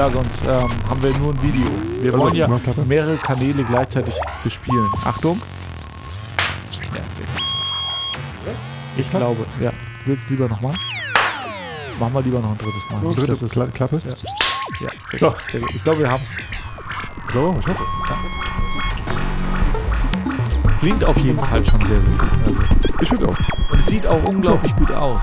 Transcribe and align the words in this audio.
ja, 0.00 0.08
sonst 0.08 0.42
ähm, 0.46 0.70
haben 0.88 1.02
wir 1.02 1.14
nur 1.18 1.34
ein 1.34 1.42
Video. 1.42 1.66
Wir 2.00 2.14
Also, 2.14 2.24
wollen 2.24 2.34
ja 2.34 2.48
mehrere 2.86 3.16
Kanäle 3.18 3.62
gleichzeitig 3.64 4.14
bespielen. 4.42 4.88
Achtung. 5.04 5.42
Ja. 6.94 7.02
Ich 8.96 9.10
glaube, 9.10 9.44
ja. 9.60 9.70
Willst 10.06 10.30
lieber 10.30 10.48
nochmal? 10.48 10.72
Machen 11.98 12.14
wir 12.14 12.22
lieber 12.22 12.38
noch 12.40 12.52
ein 12.52 12.56
drittes 12.58 12.90
Mal. 12.90 12.98
So, 12.98 13.08
Nicht, 13.08 13.18
dritte 13.20 13.32
dass 13.32 13.42
es- 13.42 13.52
Kla- 13.52 13.70
Klappe? 13.70 14.00
Ja, 14.80 14.88
ja 15.18 15.18
So. 15.18 15.34
Ich 15.74 15.84
glaube, 15.84 15.98
wir 15.98 16.10
haben 16.10 16.22
es. 16.24 17.34
So, 17.34 17.54
ich 17.60 17.66
hoffe. 17.68 17.84
Klingt 20.80 21.04
auf 21.04 21.16
jeden 21.18 21.38
Fall 21.44 21.62
schon 21.66 21.84
sehr, 21.84 22.00
sehr 22.00 22.10
gut. 22.10 22.30
Also, 22.46 22.60
Ich 23.02 23.08
finde 23.10 23.28
auch. 23.28 23.36
und 23.70 23.78
es 23.78 23.86
sieht 23.86 24.06
auch 24.06 24.22
unglaublich 24.24 24.74
gut 24.76 24.90
aus. 24.92 25.20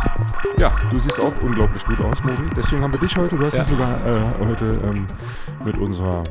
Ja, 0.58 0.76
du 0.91 1.00
siehst 1.00 1.20
auch 1.20 1.34
unglaublich 1.41 1.84
gut 1.86 2.00
aus, 2.02 2.23
Mori. 2.23 2.36
Deswegen 2.55 2.82
haben 2.84 2.94
wir 2.94 3.00
dich 3.00 3.16
heute, 3.18 3.36
du 3.36 3.45
hast 3.45 3.55
Ja. 3.58 3.64
dich 3.64 3.72
sogar 3.72 4.05
äh, 4.05 4.45
heute 4.45 4.80
ähm, 4.86 5.08
mit 5.66 5.78
unserer 5.78 6.23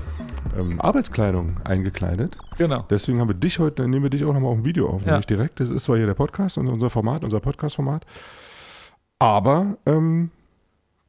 ähm, 0.59 0.81
Arbeitskleidung 0.81 1.57
eingekleidet. 1.65 2.37
Genau. 2.57 2.85
Deswegen 2.91 3.21
haben 3.21 3.29
wir 3.29 3.35
dich 3.35 3.59
heute, 3.59 3.83
dann 3.83 3.91
nehmen 3.91 4.05
wir 4.05 4.11
dich 4.11 4.25
auch 4.25 4.33
nochmal 4.33 4.53
auf 4.53 4.59
ein 4.59 4.65
Video 4.65 4.89
auf, 4.89 5.01
Ja. 5.03 5.09
nämlich 5.13 5.27
direkt. 5.27 5.61
Das 5.61 5.71
ist 5.71 5.85
zwar 5.85 5.97
hier 5.97 6.07
der 6.07 6.15
Podcast 6.15 6.59
und 6.59 6.67
unser 6.69 6.91
Format, 6.91 7.25
unser 7.25 7.41
Podcast-Format. 7.41 8.05
Aber 9.19 9.77
ähm, 9.87 10.31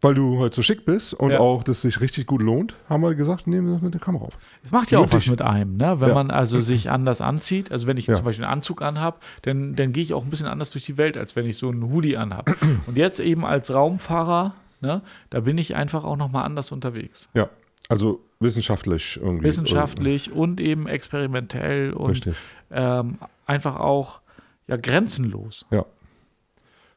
weil 0.01 0.13
du 0.13 0.37
heute 0.37 0.55
so 0.55 0.61
schick 0.61 0.85
bist 0.85 1.13
und 1.15 1.31
Ja. 1.31 1.39
auch 1.39 1.63
das 1.63 1.81
sich 1.81 1.99
richtig 2.01 2.27
gut 2.27 2.41
lohnt, 2.41 2.75
haben 2.87 3.01
wir 3.01 3.15
gesagt, 3.15 3.47
nehmen 3.47 3.67
wir 3.67 3.73
das 3.73 3.81
mit 3.81 3.93
der 3.93 4.01
Kamera 4.01 4.25
auf. 4.25 4.37
Es 4.63 4.71
macht 4.71 4.91
ja 4.91 4.99
auch 4.99 5.11
was 5.11 5.25
mit 5.27 5.41
einem, 5.41 5.77
ne? 5.77 5.99
wenn 5.99 6.09
Ja. 6.09 6.13
man 6.13 6.29
also 6.29 6.61
sich 6.61 6.89
anders 6.91 7.19
anzieht. 7.19 7.71
Also 7.71 7.87
wenn 7.87 7.97
ich 7.97 8.05
Ja. 8.07 8.15
zum 8.15 8.25
Beispiel 8.25 8.45
einen 8.45 8.53
Anzug 8.53 8.81
anhab, 8.83 9.23
dann, 9.41 9.75
dann 9.75 9.93
gehe 9.93 10.03
ich 10.03 10.13
auch 10.13 10.23
ein 10.23 10.29
bisschen 10.29 10.47
anders 10.47 10.69
durch 10.69 10.85
die 10.85 10.97
Welt, 10.97 11.17
als 11.17 11.35
wenn 11.35 11.47
ich 11.47 11.57
so 11.57 11.69
einen 11.69 11.91
Hoodie 11.91 12.15
anhab. 12.17 12.55
Und 12.85 12.95
jetzt 12.97 13.19
eben 13.19 13.43
als 13.45 13.73
Raumfahrer, 13.73 14.53
ne, 14.81 15.01
da 15.31 15.39
bin 15.39 15.57
ich 15.57 15.75
einfach 15.75 16.03
auch 16.03 16.15
nochmal 16.17 16.45
anders 16.45 16.71
unterwegs. 16.71 17.29
Ja, 17.33 17.49
also 17.89 18.19
wissenschaftlich 18.39 19.17
irgendwie. 19.19 19.45
Wissenschaftlich 19.45 20.31
und 20.31 20.61
eben 20.61 20.87
experimentell 20.87 21.91
und 21.93 22.29
ähm, 22.69 23.17
einfach 23.47 23.77
auch 23.77 24.19
ja, 24.67 24.75
grenzenlos. 24.77 25.65
Ja. 25.71 25.85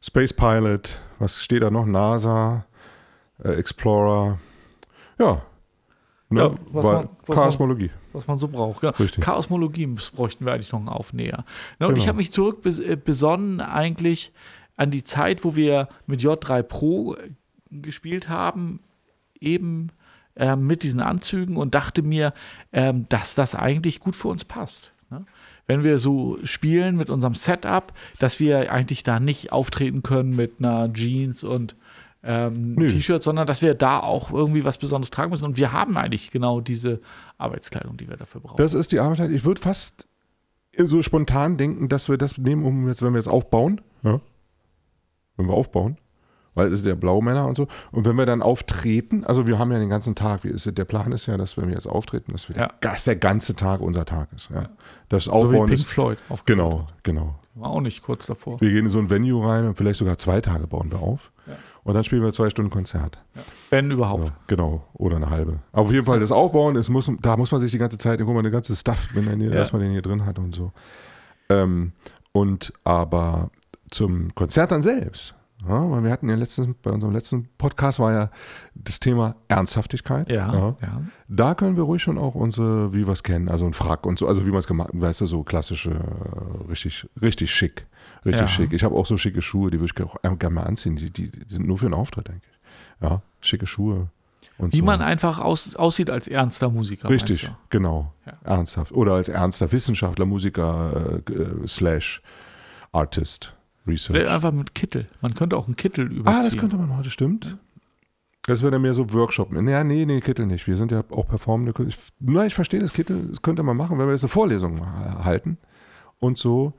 Space 0.02 0.32
Pilot, 0.34 1.00
was 1.18 1.42
steht 1.42 1.62
da 1.62 1.70
noch? 1.70 1.86
NASA, 1.86 2.64
äh, 3.44 3.52
Explorer. 3.54 4.38
Ja. 5.18 5.42
Ne? 6.28 6.40
Ja, 6.42 6.50
was 6.72 6.84
Weil- 6.84 6.94
man- 6.94 7.08
was 7.26 7.36
Chaosmologie. 7.36 7.90
was 8.12 8.26
man 8.26 8.38
so 8.38 8.48
braucht. 8.48 8.80
Genau. 8.80 8.92
Richtig. 8.98 9.22
Chaosmologie 9.24 9.86
bräuchten 10.14 10.44
wir 10.46 10.52
eigentlich 10.52 10.72
noch 10.72 10.78
einen 10.78 10.88
Aufnäher. 10.88 11.44
Ne, 11.78 11.86
und 11.86 11.94
Genau. 11.94 11.98
ich 12.02 12.08
habe 12.08 12.18
mich 12.18 12.32
zurück 12.32 12.62
bes 12.62 12.78
äh, 12.78 12.96
eigentlich 13.60 14.32
an 14.76 14.90
die 14.90 15.04
Zeit, 15.04 15.44
wo 15.44 15.56
wir 15.56 15.88
mit 16.06 16.20
J3 16.20 16.62
Pro 16.62 17.16
gespielt 17.70 18.28
haben, 18.28 18.80
eben 19.40 19.88
ähm, 20.36 20.66
mit 20.66 20.82
diesen 20.84 21.00
Anzügen 21.00 21.56
und 21.56 21.74
dachte 21.74 22.02
mir, 22.02 22.32
ähm, 22.72 23.06
dass 23.08 23.34
das 23.34 23.54
eigentlich 23.54 24.00
gut 24.00 24.14
für 24.16 24.28
uns 24.28 24.44
passt. 24.44 24.92
Ne? 25.10 25.26
Wenn 25.66 25.84
wir 25.84 25.98
so 25.98 26.38
spielen 26.44 26.96
mit 26.96 27.10
unserem 27.10 27.34
Setup, 27.34 27.92
dass 28.20 28.40
wir 28.40 28.72
eigentlich 28.72 29.02
da 29.02 29.20
nicht 29.20 29.52
auftreten 29.52 30.02
können 30.02 30.34
mit 30.34 30.54
einer 30.60 30.92
Jeans 30.92 31.44
und 31.44 31.76
ähm, 32.22 32.74
Nö. 32.74 32.88
T-Shirt, 32.88 33.22
sondern 33.22 33.46
dass 33.46 33.62
wir 33.62 33.74
da 33.74 34.00
auch 34.00 34.30
irgendwie 34.32 34.64
was 34.64 34.78
Besonderes 34.78 35.10
tragen 35.10 35.30
müssen. 35.30 35.44
Und 35.44 35.56
wir 35.56 35.72
haben 35.72 35.96
eigentlich 35.96 36.30
genau 36.30 36.60
diese 36.60 37.00
Arbeitskleidung, 37.38 37.96
die 37.96 38.08
wir 38.08 38.16
dafür 38.16 38.40
brauchen. 38.40 38.58
Das 38.58 38.74
ist 38.74 38.92
die 38.92 39.00
Arbeit. 39.00 39.30
Ich 39.30 39.44
würde 39.44 39.60
fast 39.60 40.06
so 40.76 41.02
spontan 41.02 41.56
denken, 41.56 41.88
dass 41.88 42.08
wir 42.08 42.18
das 42.18 42.38
nehmen, 42.38 42.64
um 42.64 42.88
jetzt, 42.88 43.02
wenn 43.02 43.12
wir 43.12 43.18
jetzt 43.18 43.28
aufbauen. 43.28 43.80
Ja. 44.02 44.20
Wenn 45.36 45.46
wir 45.46 45.54
aufbauen. 45.54 45.96
Weil 46.54 46.66
es 46.66 46.72
ist 46.74 46.86
der 46.86 46.96
Blaumänner 46.96 47.46
und 47.46 47.54
so. 47.54 47.68
Und 47.92 48.04
wenn 48.04 48.16
wir 48.16 48.26
dann 48.26 48.42
auftreten, 48.42 49.24
also 49.24 49.46
wir 49.46 49.58
haben 49.58 49.70
ja 49.70 49.78
den 49.78 49.88
ganzen 49.88 50.16
Tag, 50.16 50.42
wie 50.42 50.48
ist 50.48 50.66
der 50.76 50.84
Plan 50.84 51.12
ist 51.12 51.26
ja, 51.26 51.36
dass 51.36 51.56
wenn 51.56 51.68
wir 51.68 51.74
jetzt 51.74 51.86
auftreten, 51.86 52.32
dass, 52.32 52.48
wir 52.48 52.56
Ja. 52.56 52.66
der, 52.66 52.90
dass 52.90 53.04
der 53.04 53.16
ganze 53.16 53.54
Tag 53.54 53.80
unser 53.80 54.04
Tag 54.04 54.32
ist. 54.34 54.50
Ja. 54.50 54.68
Das 55.08 55.24
so 55.24 55.30
wie 55.30 55.34
Aufbauen 55.36 55.66
Pink 55.66 55.78
ist. 55.78 55.86
Floyd. 55.86 56.18
Genau, 56.46 56.88
genau. 57.04 57.36
War 57.54 57.70
auch 57.70 57.80
nicht 57.80 58.02
kurz 58.02 58.26
davor. 58.26 58.60
Wir 58.60 58.70
gehen 58.70 58.86
in 58.86 58.90
so 58.90 58.98
ein 58.98 59.10
Venue 59.10 59.46
rein 59.48 59.66
und 59.66 59.76
vielleicht 59.76 59.98
sogar 59.98 60.18
zwei 60.18 60.40
Tage 60.40 60.66
bauen 60.66 60.90
wir 60.90 61.00
auf. 61.00 61.30
Ja. 61.46 61.54
Und 61.82 61.94
dann 61.94 62.04
spielen 62.04 62.22
wir 62.22 62.32
zwei 62.32 62.50
Stunden 62.50 62.70
Konzert. 62.70 63.22
Wenn 63.70 63.90
überhaupt. 63.90 64.26
Ja, 64.26 64.32
genau, 64.46 64.84
oder 64.92 65.16
eine 65.16 65.30
halbe. 65.30 65.60
Aber 65.72 65.82
auf 65.82 65.92
jeden 65.92 66.04
Fall 66.06 66.20
das 66.20 66.30
Aufbauen, 66.32 66.76
es 66.76 66.88
muss, 66.90 67.10
da 67.22 67.36
muss 67.36 67.50
man 67.52 67.60
sich 67.60 67.72
die 67.72 67.78
ganze 67.78 67.96
Zeit, 67.98 68.20
guck 68.22 68.34
mal, 68.34 68.42
der 68.42 68.50
ganze 68.50 68.76
Stuff, 68.76 69.08
wenn 69.14 69.24
man 69.24 69.40
hier, 69.40 69.52
Ja. 69.52 69.64
man 69.72 69.80
den 69.80 69.92
hier 69.92 70.02
drin 70.02 70.24
hat 70.26 70.38
und 70.38 70.54
so. 70.54 70.72
Ähm, 71.48 71.92
und 72.32 72.72
aber 72.84 73.50
zum 73.90 74.34
Konzert 74.34 74.70
dann 74.72 74.82
selbst. 74.82 75.34
Ja, 75.68 75.90
weil 75.90 76.04
wir 76.04 76.10
hatten 76.10 76.28
ja 76.30 76.36
letztens, 76.36 76.74
bei 76.82 76.90
unserem 76.90 77.12
letzten 77.12 77.46
Podcast 77.58 78.00
war 78.00 78.12
ja 78.12 78.30
das 78.74 78.98
Thema 78.98 79.36
Ernsthaftigkeit. 79.48 80.30
Ja, 80.30 80.74
ja. 80.80 81.02
Da 81.28 81.54
können 81.54 81.76
wir 81.76 81.82
ruhig 81.82 82.02
schon 82.02 82.16
auch 82.16 82.34
unsere, 82.34 82.94
wie 82.94 83.06
wir 83.06 83.12
es 83.12 83.22
kennen, 83.22 83.48
also 83.50 83.66
ein 83.66 83.74
Frack 83.74 84.06
und 84.06 84.18
so, 84.18 84.26
also 84.26 84.46
wie 84.46 84.50
man 84.50 84.60
es 84.60 84.66
gemacht, 84.66 84.90
weißt 84.94 85.20
du, 85.20 85.26
so 85.26 85.42
klassische, 85.42 85.90
äh, 85.90 86.68
richtig, 86.70 87.06
richtig 87.20 87.50
schick. 87.50 87.86
Richtig 88.24 88.40
Ja. 88.42 88.48
schick. 88.48 88.72
Ich 88.72 88.84
habe 88.84 88.94
auch 88.94 89.06
so 89.06 89.16
schicke 89.16 89.40
Schuhe, 89.42 89.70
die 89.70 89.80
würde 89.80 89.92
ich 89.96 90.04
auch 90.04 90.16
gerne 90.38 90.54
mal 90.54 90.64
anziehen. 90.64 90.96
Die, 90.96 91.10
die, 91.10 91.30
sind 91.46 91.66
nur 91.66 91.78
für 91.78 91.86
einen 91.86 91.94
Auftritt, 91.94 92.28
denke 92.28 92.42
ich. 92.50 93.02
Ja, 93.08 93.22
schicke 93.40 93.66
Schuhe. 93.66 94.08
Und 94.58 94.74
Wie 94.74 94.78
so. 94.78 94.84
man 94.84 95.00
einfach 95.00 95.38
aus, 95.38 95.74
aussieht 95.76 96.10
als 96.10 96.28
ernster 96.28 96.68
Musiker. 96.70 97.08
Richtig, 97.08 97.50
genau. 97.70 98.12
Ja. 98.26 98.34
Ernsthaft. 98.44 98.92
Oder 98.92 99.14
als 99.14 99.28
ernster 99.28 99.72
Wissenschaftler, 99.72 100.26
Musiker, 100.26 101.20
äh, 101.28 101.32
äh, 101.32 101.66
slash 101.66 102.20
Artist? 102.92 103.56
Research. 103.86 104.28
Einfach 104.28 104.52
mit 104.52 104.74
Kittel. 104.74 105.06
Man 105.22 105.34
könnte 105.34 105.56
auch 105.56 105.66
einen 105.66 105.76
Kittel 105.76 106.06
überziehen. 106.12 106.26
Ah, 106.40 106.44
das 106.50 106.56
könnte 106.58 106.76
man 106.76 106.94
heute, 106.96 107.08
stimmt. 107.10 107.56
Das 108.46 108.60
wäre 108.62 108.72
dann 108.72 108.82
mehr 108.82 108.94
so 108.94 109.12
Workshop. 109.12 109.52
Ja, 109.52 109.84
nee, 109.84 110.04
nee, 110.04 110.20
Kittel 110.20 110.46
nicht. 110.46 110.66
Wir 110.66 110.76
sind 110.76 110.92
ja 110.92 111.02
auch 111.10 111.26
performende 111.26 111.72
Künstler. 111.72 112.02
Ich- 112.02 112.12
Na, 112.20 112.44
ich 112.46 112.54
verstehe 112.54 112.80
das 112.80 112.92
Kittel, 112.92 113.26
das 113.28 113.40
könnte 113.42 113.62
man 113.62 113.76
machen, 113.76 113.98
wenn 113.98 114.06
wir 114.06 114.12
jetzt 114.12 114.24
eine 114.24 114.28
Vorlesung 114.28 114.80
halten 115.24 115.56
und 116.18 116.36
so. 116.38 116.74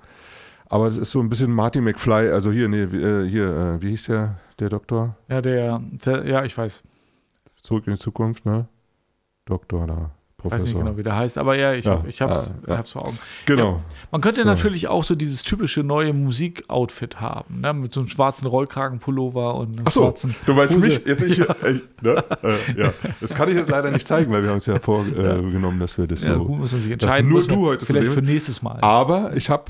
Aber 0.72 0.88
es 0.88 0.96
ist 0.96 1.12
so 1.12 1.20
ein 1.20 1.28
bisschen 1.28 1.52
Marty 1.52 1.82
McFly, 1.82 2.30
also 2.32 2.50
hier, 2.52 2.70
nee, 2.70 2.90
wie- 2.92 3.02
äh, 3.04 3.28
hier, 3.28 3.46
äh, 3.78 3.82
wie 3.82 3.90
hieß 3.90 4.06
der, 4.06 4.40
der 4.58 4.70
Doktor? 4.70 5.18
Ja, 5.28 5.42
der, 5.42 5.82
der, 6.06 6.26
ja, 6.26 6.46
ich 6.46 6.58
weiß. 6.58 6.82
Zurück 7.62 7.88
in 7.88 7.94
die 7.94 8.00
Zukunft, 8.00 8.46
ne? 8.46 8.68
Doktor 9.46 9.86
da, 9.88 10.12
Ich 10.44 10.50
weiß 10.52 10.64
nicht 10.64 10.74
Professor. 10.74 10.84
genau, 10.92 10.98
wie 10.98 11.04
der 11.04 11.16
heißt, 11.16 11.38
aber 11.38 11.56
ja, 11.58 11.74
ich, 11.74 11.86
Ja, 11.86 11.92
hab, 11.92 12.08
ich 12.08 12.22
hab's, 12.22 12.50
ah, 12.50 12.72
ja. 12.72 12.78
hab's 12.80 12.92
vor 12.94 13.08
Augen. 13.08 13.20
Genau. 13.46 13.82
Man 14.12 14.22
könnte 14.22 14.42
So. 14.42 14.48
natürlich 14.48 14.88
auch 14.88 15.04
so 15.04 15.14
dieses 15.16 15.44
typische 15.44 15.84
neue 15.84 16.14
Musikoutfit 16.14 17.22
haben, 17.22 17.62
ne? 17.62 17.74
mit 17.74 17.94
so 17.94 18.00
einem 18.02 18.08
schwarzen 18.10 18.48
Rollkragenpullover 18.48 19.56
und 19.56 19.74
einem 19.78 19.86
Ach 19.88 19.92
so, 19.92 20.02
schwarzen 20.02 20.36
du 20.46 20.56
weißt 20.56 20.76
Hose. 20.78 20.88
mich, 20.88 21.02
jetzt 21.06 21.22
ich, 21.22 21.40
ich 21.40 21.48
ne? 22.02 22.24
äh, 22.44 22.82
ja. 22.82 22.94
Das 23.20 23.34
kann 23.36 23.50
ich 23.50 23.56
jetzt 23.56 23.70
leider 23.70 23.92
nicht 23.92 24.08
zeigen, 24.08 24.32
weil 24.32 24.42
wir 24.42 24.50
haben 24.50 24.56
uns 24.56 24.66
ja 24.66 24.80
vorgenommen, 24.80 25.80
dass 25.80 25.98
wir 25.98 26.08
das 26.08 26.24
Ja, 26.24 26.34
so. 26.36 26.46
gut, 26.46 26.58
muss 26.60 26.72
man 26.72 26.82
sich 26.82 26.92
entscheiden. 26.92 27.30
nur 27.30 27.42
du 27.46 27.68
heute 27.68 27.86
Vielleicht 27.86 28.06
sehen 28.06 28.14
für 28.16 28.22
nächstes 28.22 28.62
Mal. 28.62 28.80
Aber 28.82 29.36
ich 29.36 29.50
habe, 29.50 29.66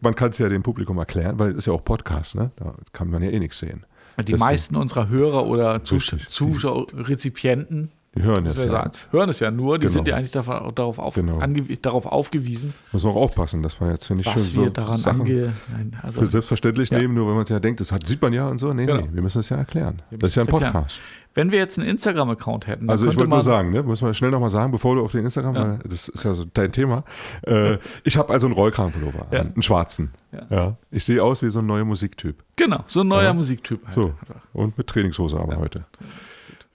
man 0.00 0.14
kann 0.14 0.30
es 0.30 0.38
ja 0.38 0.48
dem 0.48 0.62
Publikum 0.62 0.96
erklären, 0.98 1.38
weil 1.38 1.50
es 1.50 1.56
ist 1.58 1.66
ja 1.66 1.72
auch 1.74 1.84
Podcast, 1.84 2.34
ne? 2.34 2.50
Da 2.56 2.74
kann 2.92 3.10
man 3.10 3.22
ja 3.22 3.30
eh 3.30 3.38
nichts 3.38 3.58
sehen. 3.58 3.84
Die 4.18 4.24
deswegen- 4.26 4.40
meisten 4.40 4.76
unserer 4.76 5.08
Hörer 5.08 5.44
oder 5.46 5.82
Zus 5.82 6.12
Richtig. 6.12 6.28
Zuschauer, 6.28 6.86
Rezipienten, 6.94 7.90
Die 8.16 8.22
hören 8.22 8.44
man 8.44 8.54
ja. 8.54 8.90
hören 9.10 9.28
es 9.28 9.40
ja 9.40 9.50
nur, 9.50 9.78
die 9.78 9.86
Genau. 9.86 9.92
sind 9.94 10.08
ja 10.08 10.16
eigentlich 10.16 10.30
davon, 10.30 10.72
darauf, 10.74 10.98
auf, 11.00 11.14
Genau. 11.14 11.40
darauf 11.82 12.06
aufgewiesen, 12.06 12.72
Muss 12.92 13.02
man 13.02 13.12
auch 13.12 13.16
aufpassen, 13.16 13.62
dass 13.62 13.80
wir 13.80 13.90
jetzt, 13.90 14.06
finde 14.06 14.20
ich, 14.20 14.26
was 14.34 14.50
schön 14.50 14.60
wir 14.60 14.64
so 14.66 14.70
daran 14.70 14.96
Sachen 14.98 15.20
ange... 15.22 15.52
Nein, 15.72 15.96
also, 16.00 16.20
für 16.20 16.26
selbstverständlich 16.28 16.90
Ja. 16.90 16.98
nehmen, 16.98 17.14
nur 17.14 17.26
wenn 17.26 17.34
man 17.34 17.42
es 17.42 17.48
ja 17.48 17.58
denkt, 17.58 17.80
das 17.80 17.90
hat, 17.90 18.06
sieht 18.06 18.22
man 18.22 18.32
ja 18.32 18.46
und 18.48 18.58
so. 18.58 18.72
Nee, 18.72 18.86
Genau. 18.86 19.00
nee, 19.02 19.08
wir 19.12 19.22
müssen 19.22 19.40
es 19.40 19.48
ja 19.48 19.56
erklären. 19.56 20.02
Wir 20.10 20.18
Das 20.18 20.28
ist 20.28 20.36
ja 20.36 20.42
ein 20.42 20.46
müssen 20.46 20.56
es 20.56 20.62
erklären. 20.62 20.72
Podcast. 20.84 21.00
wenn 21.34 21.50
wir 21.50 21.58
jetzt 21.58 21.76
einen 21.80 21.88
Instagram-Account 21.88 22.68
hätten, 22.68 22.88
Also 22.88 23.08
ich 23.08 23.16
wollte 23.16 23.28
nur 23.28 23.42
sagen, 23.42 23.70
ne, 23.70 23.82
muss 23.82 24.00
man 24.00 24.14
schnell 24.14 24.30
nochmal 24.30 24.50
sagen, 24.50 24.70
bevor 24.70 24.94
du 24.94 25.02
auf 25.02 25.10
den 25.10 25.24
Instagram, 25.24 25.54
Ja. 25.56 25.68
weil 25.70 25.78
das 25.88 26.06
ist 26.08 26.22
ja 26.22 26.32
so 26.34 26.44
dein 26.54 26.70
Thema. 26.70 27.02
Äh, 27.42 27.78
ich 28.04 28.16
habe 28.16 28.32
also 28.32 28.46
einen 28.46 28.54
Rollkragenpullover, 28.54 29.26
Ja. 29.32 29.40
einen 29.40 29.60
schwarzen. 29.62 30.12
Ja. 30.50 30.76
Ich 30.92 31.04
sehe 31.04 31.20
aus 31.20 31.42
wie 31.42 31.50
so 31.50 31.58
ein 31.58 31.66
neuer 31.66 31.84
Musiktyp. 31.84 32.44
Genau, 32.54 32.84
so 32.86 33.00
ein 33.00 33.08
neuer. 33.08 33.34
Musiktyp. 33.34 33.84
Halt. 33.86 33.94
So. 33.96 34.14
Und 34.52 34.78
mit 34.78 34.86
Trainingshose 34.86 35.36
aber 35.40 35.56
heute. 35.56 35.84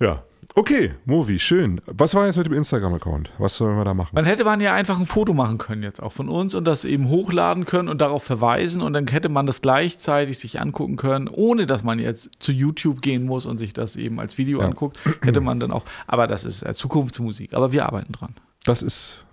Ja. 0.02 0.24
Okay, 0.60 0.92
Movi, 1.06 1.40
schön. 1.40 1.80
Was 1.86 2.14
war 2.16 2.26
jetzt 2.26 2.36
mit 2.36 2.46
dem 2.46 2.52
Instagram-Account? 2.52 3.32
Was 3.38 3.56
sollen 3.56 3.78
wir 3.78 3.86
da 3.86 3.94
machen? 3.94 4.14
Man 4.14 4.26
hätte 4.26 4.44
man 4.44 4.60
ja 4.60 4.74
einfach 4.74 5.00
ein 5.00 5.06
Foto 5.06 5.34
machen 5.34 5.58
können 5.58 5.84
jetzt 5.84 6.04
auch 6.04 6.12
von 6.12 6.28
uns 6.28 6.54
und 6.54 6.66
das 6.66 6.84
eben 6.84 7.08
hochladen 7.08 7.64
können 7.64 7.88
und 7.88 8.02
darauf 8.02 8.24
verweisen 8.24 8.82
und 8.82 8.92
dann 8.92 9.08
hätte 9.08 9.30
man 9.30 9.46
das 9.46 9.62
gleichzeitig 9.62 10.38
sich 10.38 10.60
angucken 10.60 10.98
können, 10.98 11.30
ohne 11.30 11.66
dass 11.66 11.86
man 11.86 11.98
jetzt 11.98 12.32
zu 12.40 12.52
YouTube 12.52 13.02
gehen 13.02 13.24
muss 13.26 13.46
und 13.46 13.58
sich 13.58 13.72
das 13.72 13.96
eben 13.96 14.20
als 14.20 14.38
Video 14.38 14.60
Ja. 14.60 14.66
anguckt, 14.66 15.00
hätte 15.22 15.40
man 15.40 15.62
dann 15.62 15.72
auch, 15.72 15.86
aber 16.08 16.28
das 16.28 16.44
ist 16.44 16.62
äh, 16.64 16.74
Zukunftsmusik, 16.74 17.54
aber 17.54 17.72
wir 17.72 17.86
arbeiten 17.86 18.12
dran. 18.12 18.36
Das 18.66 18.82
ist 18.82 19.24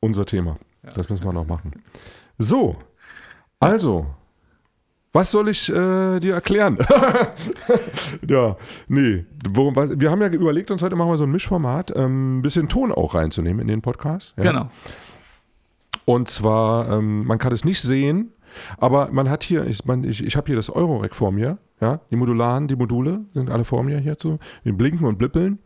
unser 0.00 0.24
Thema. 0.24 0.56
Ja. 0.82 0.92
Das 0.92 1.10
müssen 1.10 1.24
wir 1.26 1.32
noch 1.34 1.46
machen. 1.46 1.72
So, 2.38 2.76
also, 3.60 4.06
was 5.16 5.30
soll 5.30 5.48
ich 5.48 5.68
äh, 5.70 6.20
dir 6.20 6.34
erklären? 6.34 6.76
ja, 8.28 8.56
nee. 8.88 9.24
Worum, 9.48 9.74
was, 9.74 9.98
wir 9.98 10.10
haben 10.10 10.20
ja 10.20 10.28
überlegt, 10.28 10.70
uns 10.70 10.82
heute 10.82 10.94
machen 10.94 11.08
wir 11.10 11.16
so 11.16 11.24
ein 11.24 11.30
Mischformat, 11.30 11.90
ähm, 11.96 12.38
ein 12.38 12.42
bisschen 12.42 12.68
Ton 12.68 12.92
auch 12.92 13.14
reinzunehmen 13.14 13.60
in 13.60 13.68
den 13.68 13.80
Podcast. 13.80 14.34
Ja? 14.36 14.42
Genau. 14.44 14.70
Und 16.04 16.28
zwar, 16.28 16.90
ähm, 16.98 17.26
man 17.26 17.38
kann 17.38 17.52
es 17.52 17.64
nicht 17.64 17.80
sehen, 17.80 18.32
aber 18.78 19.08
man 19.10 19.28
hat 19.30 19.42
hier, 19.42 19.64
ich, 19.66 19.84
man, 19.86 20.04
ich, 20.04 20.22
ich 20.24 20.36
habe 20.36 20.46
hier 20.48 20.56
das 20.56 20.68
Eurorack 20.70 21.14
vor 21.14 21.32
mir. 21.32 21.58
Ja, 21.78 22.00
die 22.10 22.16
modularen, 22.16 22.68
die 22.68 22.76
Module 22.76 23.20
sind 23.34 23.50
alle 23.50 23.64
vor 23.64 23.82
mir 23.82 23.98
hierzu. 23.98 24.38
Die 24.64 24.72
blinken 24.72 25.06
und 25.06 25.18
blippeln. 25.18 25.58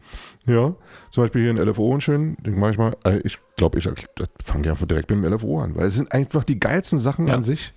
Ja, 0.44 0.74
zum 1.12 1.22
Beispiel 1.24 1.42
hier 1.42 1.50
ein 1.50 1.68
LFO 1.68 2.00
schön. 2.00 2.36
Den 2.40 2.58
mache 2.58 2.72
ich 2.72 2.78
mal. 2.78 2.96
äh, 3.04 3.18
Ich 3.22 3.38
glaube, 3.56 3.78
ich 3.78 3.88
fange 4.44 4.66
ja 4.66 4.74
direkt 4.74 5.08
mit 5.10 5.24
dem 5.24 5.32
LFO 5.32 5.60
an, 5.60 5.76
weil 5.76 5.86
es 5.86 5.94
sind 5.94 6.10
einfach 6.10 6.42
die 6.42 6.58
geilsten 6.58 6.98
Sachen 6.98 7.28
Ja. 7.28 7.34
an 7.34 7.44
sich 7.44 7.74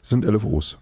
sind 0.00 0.24
LFOs. 0.24 0.78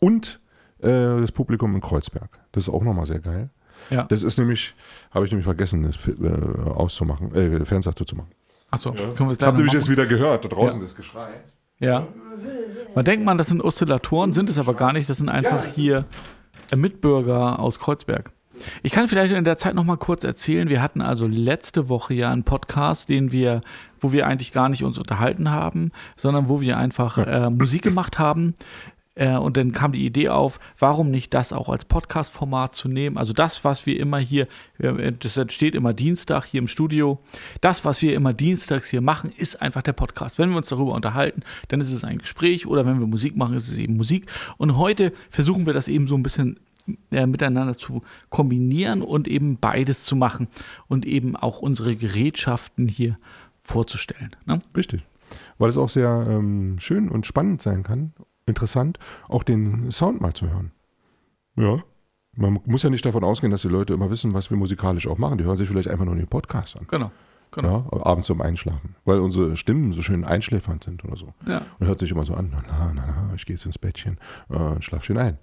Und 0.00 0.40
äh, 0.80 0.86
das 0.88 1.30
Publikum 1.32 1.74
in 1.74 1.80
Kreuzberg. 1.80 2.30
Das 2.52 2.66
ist 2.66 2.74
auch 2.74 2.82
nochmal 2.82 3.06
sehr 3.06 3.20
geil. 3.20 3.50
Ja. 3.90 4.02
Das 4.04 4.22
ist 4.22 4.38
nämlich, 4.38 4.74
habe 5.12 5.24
ich 5.24 5.30
nämlich 5.32 5.44
vergessen, 5.44 5.82
das 5.84 5.96
äh, 6.06 6.70
auszumachen, 6.70 7.34
äh, 7.34 7.64
Fenster 7.64 7.94
zuzumachen. 7.94 8.30
Achso, 8.70 8.92
können 8.92 9.08
wir 9.08 9.08
es 9.08 9.16
Ich 9.16 9.16
gleich 9.16 9.28
habe 9.30 9.40
noch 9.40 9.46
nämlich 9.58 9.66
machen? 9.72 9.74
jetzt 9.80 9.90
wieder 9.90 10.06
gehört, 10.06 10.44
da 10.44 10.48
draußen 10.48 10.80
Ja. 10.80 10.86
das 10.86 10.94
Geschrei. 10.96 11.28
Ja. 11.78 12.06
Man 12.94 13.04
denkt 13.04 13.24
man, 13.24 13.38
das 13.38 13.46
sind 13.48 13.62
Oszillatoren, 13.62 14.32
sind 14.32 14.50
es 14.50 14.58
aber 14.58 14.74
gar 14.74 14.92
nicht. 14.92 15.08
Das 15.08 15.16
sind 15.18 15.28
einfach 15.28 15.64
hier 15.66 16.04
äh, 16.70 16.76
Mitbürger 16.76 17.58
aus 17.58 17.78
Kreuzberg. 17.80 18.32
Ich 18.82 18.92
kann 18.92 19.08
vielleicht 19.08 19.32
in 19.32 19.44
der 19.44 19.56
Zeit 19.56 19.74
noch 19.74 19.84
mal 19.84 19.96
kurz 19.96 20.22
erzählen. 20.22 20.68
Wir 20.68 20.82
hatten 20.82 21.00
also 21.00 21.26
letzte 21.26 21.88
Woche 21.88 22.12
ja 22.12 22.30
einen 22.30 22.44
Podcast, 22.44 23.08
den 23.08 23.32
wir, 23.32 23.62
wo 23.98 24.12
wir 24.12 24.26
eigentlich 24.26 24.52
gar 24.52 24.68
nicht 24.68 24.84
uns 24.84 24.98
unterhalten 24.98 25.50
haben, 25.50 25.92
sondern 26.16 26.50
wo 26.50 26.60
wir 26.60 26.76
einfach 26.76 27.16
äh, 27.16 27.48
Musik 27.48 27.80
gemacht 27.82 28.18
haben. 28.18 28.54
Äh, 29.20 29.36
und 29.36 29.58
dann 29.58 29.72
kam 29.72 29.92
die 29.92 30.06
Idee 30.06 30.30
auf, 30.30 30.58
warum 30.78 31.10
nicht 31.10 31.34
das 31.34 31.52
auch 31.52 31.68
als 31.68 31.84
Podcast-Format 31.84 32.74
zu 32.74 32.88
nehmen? 32.88 33.18
Also 33.18 33.34
das, 33.34 33.64
was 33.64 33.84
wir 33.84 34.00
immer 34.00 34.18
hier, 34.18 34.48
äh, 34.78 35.12
das 35.12 35.36
entsteht 35.36 35.74
immer 35.74 35.92
Dienstag 35.92 36.46
hier 36.46 36.58
im 36.58 36.68
Studio. 36.68 37.20
Das, 37.60 37.84
was 37.84 38.00
wir 38.00 38.14
immer 38.14 38.32
dienstags 38.32 38.88
hier 38.88 39.02
machen, 39.02 39.30
ist 39.36 39.60
einfach 39.60 39.82
der 39.82 39.92
Podcast. 39.92 40.38
Wenn 40.38 40.48
wir 40.48 40.56
uns 40.56 40.70
darüber 40.70 40.94
unterhalten, 40.94 41.42
dann 41.68 41.80
ist 41.80 41.92
es 41.92 42.02
ein 42.02 42.18
Gespräch 42.18 42.66
oder 42.66 42.86
wenn 42.86 42.98
wir 42.98 43.06
Musik 43.06 43.36
machen, 43.36 43.54
ist 43.54 43.68
es 43.68 43.76
eben 43.76 43.98
Musik. 43.98 44.24
Und 44.56 44.78
heute 44.78 45.12
versuchen 45.28 45.66
wir 45.66 45.74
das 45.74 45.86
eben 45.86 46.06
so 46.06 46.14
ein 46.14 46.22
bisschen 46.22 46.58
äh, 47.10 47.26
miteinander 47.26 47.74
zu 47.74 48.00
kombinieren 48.30 49.02
und 49.02 49.28
eben 49.28 49.58
beides 49.58 50.04
zu 50.04 50.16
machen 50.16 50.48
und 50.88 51.04
eben 51.04 51.36
auch 51.36 51.58
unsere 51.58 51.94
Gerätschaften 51.94 52.88
hier 52.88 53.18
vorzustellen. 53.64 54.34
Ne? 54.46 54.60
Richtig. 54.74 55.02
Weil 55.58 55.68
es 55.68 55.76
auch 55.76 55.90
sehr 55.90 56.24
ähm, 56.26 56.78
schön 56.80 57.10
und 57.10 57.26
spannend 57.26 57.60
sein 57.60 57.82
kann, 57.82 58.14
interessant, 58.50 58.98
auch 59.28 59.42
den 59.42 59.90
Sound 59.90 60.20
mal 60.20 60.34
zu 60.34 60.48
hören. 60.50 60.72
Ja. 61.56 61.82
Man 62.36 62.60
muss 62.64 62.82
ja 62.82 62.90
nicht 62.90 63.04
davon 63.04 63.24
ausgehen, 63.24 63.50
dass 63.50 63.62
die 63.62 63.68
Leute 63.68 63.92
immer 63.94 64.10
wissen, 64.10 64.34
was 64.34 64.50
wir 64.50 64.56
musikalisch 64.56 65.08
auch 65.08 65.18
machen. 65.18 65.38
Die 65.38 65.44
hören 65.44 65.56
sich 65.56 65.68
vielleicht 65.68 65.88
einfach 65.88 66.04
nur 66.04 66.14
den 66.14 66.28
Podcast 66.28 66.76
an. 66.76 66.86
Genau. 66.88 67.10
Genau. 67.52 67.90
Ja, 67.92 68.06
abends 68.06 68.28
zum 68.28 68.40
Einschlafen. 68.40 68.94
Weil 69.04 69.18
unsere 69.18 69.56
Stimmen 69.56 69.90
so 69.92 70.02
schön 70.02 70.24
einschläfernd 70.24 70.84
sind 70.84 71.04
oder 71.04 71.16
so. 71.16 71.34
Ja. 71.46 71.62
Und 71.80 71.88
hört 71.88 71.98
sich 71.98 72.10
immer 72.12 72.24
so 72.24 72.34
an, 72.34 72.50
na, 72.52 72.62
na, 72.68 72.92
na, 72.94 73.32
ich 73.34 73.44
gehe 73.44 73.56
jetzt 73.56 73.66
ins 73.66 73.78
Bettchen 73.78 74.18
äh, 74.50 74.56
und 74.56 74.84
schlaf 74.84 75.04
schön 75.04 75.18
ein. 75.18 75.38